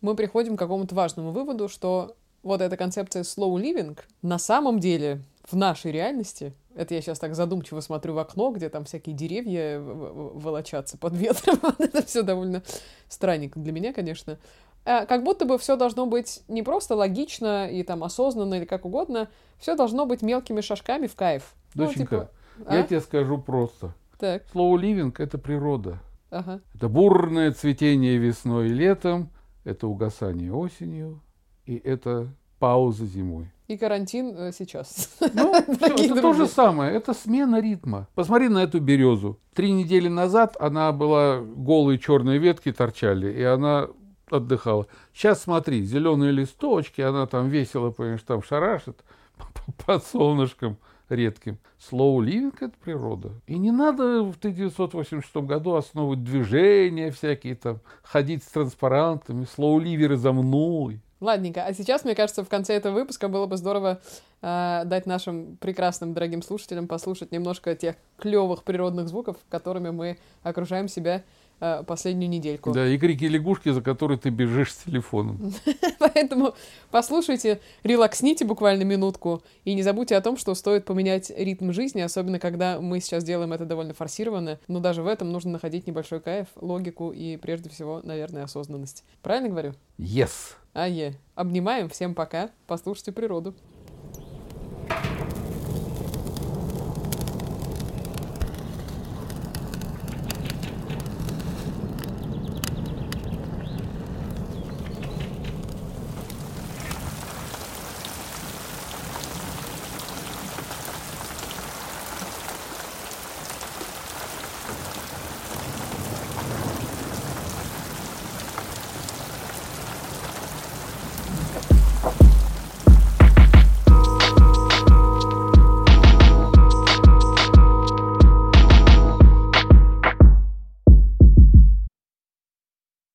мы 0.00 0.14
приходим 0.14 0.56
к 0.56 0.60
какому-то 0.60 0.94
важному 0.94 1.32
выводу, 1.32 1.68
что 1.68 2.16
вот 2.42 2.60
эта 2.60 2.76
концепция 2.76 3.22
slow 3.22 3.60
living 3.60 3.98
на 4.22 4.38
самом 4.38 4.78
деле 4.78 5.22
в 5.42 5.56
нашей 5.56 5.90
реальности, 5.90 6.54
это 6.76 6.94
я 6.94 7.00
сейчас 7.00 7.18
так 7.18 7.34
задумчиво 7.34 7.80
смотрю 7.80 8.14
в 8.14 8.18
окно, 8.18 8.50
где 8.50 8.68
там 8.68 8.84
всякие 8.84 9.16
деревья 9.16 9.80
волочатся 9.80 10.98
под 10.98 11.14
ветром, 11.14 11.58
это 11.78 12.04
все 12.06 12.22
довольно 12.22 12.62
странненько 13.08 13.58
для 13.58 13.72
меня, 13.72 13.92
конечно. 13.92 14.38
А, 14.84 15.06
Как 15.06 15.24
будто 15.24 15.46
бы 15.46 15.58
все 15.58 15.76
должно 15.76 16.06
быть 16.06 16.42
не 16.48 16.62
просто 16.62 16.94
логично 16.94 17.68
и 17.68 17.82
там 17.82 18.04
осознанно 18.04 18.54
или 18.54 18.64
как 18.66 18.84
угодно, 18.84 19.28
все 19.58 19.74
должно 19.74 20.06
быть 20.06 20.22
мелкими 20.22 20.60
шажками 20.60 21.06
в 21.08 21.16
кайф. 21.16 21.54
Ну, 21.74 21.86
Доченька, 21.86 22.30
типа, 22.58 22.72
я 22.72 22.80
а? 22.80 22.82
тебе 22.84 23.00
скажу 23.00 23.38
просто. 23.38 23.94
Так, 24.18 24.44
Slow 24.54 24.80
living– 24.80 25.14
это 25.18 25.38
природа. 25.38 25.98
ага. 26.30 26.60
Это 26.74 26.88
бурное 26.88 27.52
цветение 27.52 28.16
весной 28.18 28.68
и 28.68 28.72
летом, 28.72 29.30
это 29.64 29.88
угасание 29.88 30.52
осенью, 30.52 31.20
и 31.64 31.76
это 31.76 32.28
пауза 32.58 33.06
зимой. 33.06 33.50
И 33.68 33.76
карантин 33.76 34.34
э, 34.36 34.52
сейчас. 34.52 35.16
Ну, 35.34 35.52
Дорогие 35.80 36.06
это 36.10 36.22
то 36.22 36.32
же 36.32 36.46
самое, 36.46 36.94
это 36.94 37.14
смена 37.14 37.60
ритма. 37.60 38.08
Посмотри 38.14 38.48
на 38.48 38.62
эту 38.62 38.80
березу. 38.80 39.38
Три 39.54 39.72
недели 39.72 40.08
назад 40.08 40.56
она 40.60 40.92
была 40.92 41.40
голые 41.40 41.98
черные 41.98 42.38
ветки 42.38 42.72
торчали, 42.72 43.32
и 43.32 43.42
она 43.42 43.88
отдыхала. 44.30 44.86
Сейчас 45.12 45.42
смотри, 45.42 45.82
зеленые 45.82 46.30
листочки, 46.32 47.00
она 47.00 47.26
там 47.26 47.48
весело, 47.48 47.90
понимаешь, 47.90 48.22
там 48.22 48.42
шарашит 48.42 49.04
под 49.86 50.04
солнышком 50.04 50.78
редким. 51.08 51.58
Slow 51.78 52.18
living– 52.18 52.54
это 52.60 52.74
природа. 52.82 53.32
И 53.46 53.58
не 53.58 53.70
надо 53.70 54.22
в 54.22 54.36
1986 54.36 55.36
году 55.36 55.74
основывать 55.74 56.24
движения 56.24 57.10
всякие 57.10 57.54
там, 57.54 57.80
ходить 58.02 58.42
с 58.42 58.48
транспарантами, 58.48 59.44
slow 59.44 59.80
ливеры 59.80 60.16
за 60.16 60.32
мной. 60.32 61.00
Ладненько, 61.20 61.64
а 61.64 61.72
сейчас, 61.72 62.04
мне 62.04 62.14
кажется, 62.14 62.44
в 62.44 62.48
конце 62.48 62.74
этого 62.74 62.92
выпуска 62.92 63.28
было 63.28 63.46
бы 63.46 63.56
здорово 63.56 64.00
э, 64.42 64.82
дать 64.84 65.06
нашим 65.06 65.56
прекрасным 65.56 66.12
дорогим 66.12 66.42
слушателям 66.42 66.86
послушать 66.88 67.32
немножко 67.32 67.74
тех 67.74 67.96
клевых 68.18 68.64
природных 68.64 69.08
звуков, 69.08 69.38
которыми 69.48 69.90
мы 69.90 70.18
окружаем 70.42 70.88
себя 70.88 71.22
последнюю 71.58 72.28
недельку. 72.30 72.72
Да, 72.72 72.86
и 72.86 72.98
крики 72.98 73.24
лягушки, 73.24 73.70
за 73.70 73.80
которые 73.80 74.18
ты 74.18 74.30
бежишь 74.30 74.72
с 74.72 74.84
телефоном. 74.84 75.52
Поэтому 75.98 76.54
послушайте, 76.90 77.60
релаксните 77.82 78.44
буквально 78.44 78.82
минутку 78.84 79.42
и 79.64 79.74
не 79.74 79.82
забудьте 79.82 80.16
о 80.16 80.20
том, 80.20 80.36
что 80.36 80.54
стоит 80.54 80.84
поменять 80.84 81.30
ритм 81.36 81.72
жизни, 81.72 82.00
особенно 82.00 82.38
когда 82.38 82.80
мы 82.80 83.00
сейчас 83.00 83.24
делаем 83.24 83.52
это 83.52 83.64
довольно 83.64 83.94
форсированно, 83.94 84.58
но 84.68 84.80
даже 84.80 85.02
в 85.02 85.06
этом 85.06 85.32
нужно 85.32 85.52
находить 85.52 85.86
небольшой 85.86 86.20
кайф, 86.20 86.48
логику 86.56 87.10
и, 87.10 87.36
прежде 87.36 87.70
всего, 87.70 88.00
наверное, 88.02 88.44
осознанность. 88.44 89.04
Правильно 89.22 89.48
говорю? 89.48 89.74
Yes. 89.98 90.54
А 90.74 90.88
е. 90.88 91.14
Обнимаем, 91.34 91.88
всем 91.88 92.14
пока, 92.14 92.50
послушайте 92.66 93.12
природу. 93.12 93.54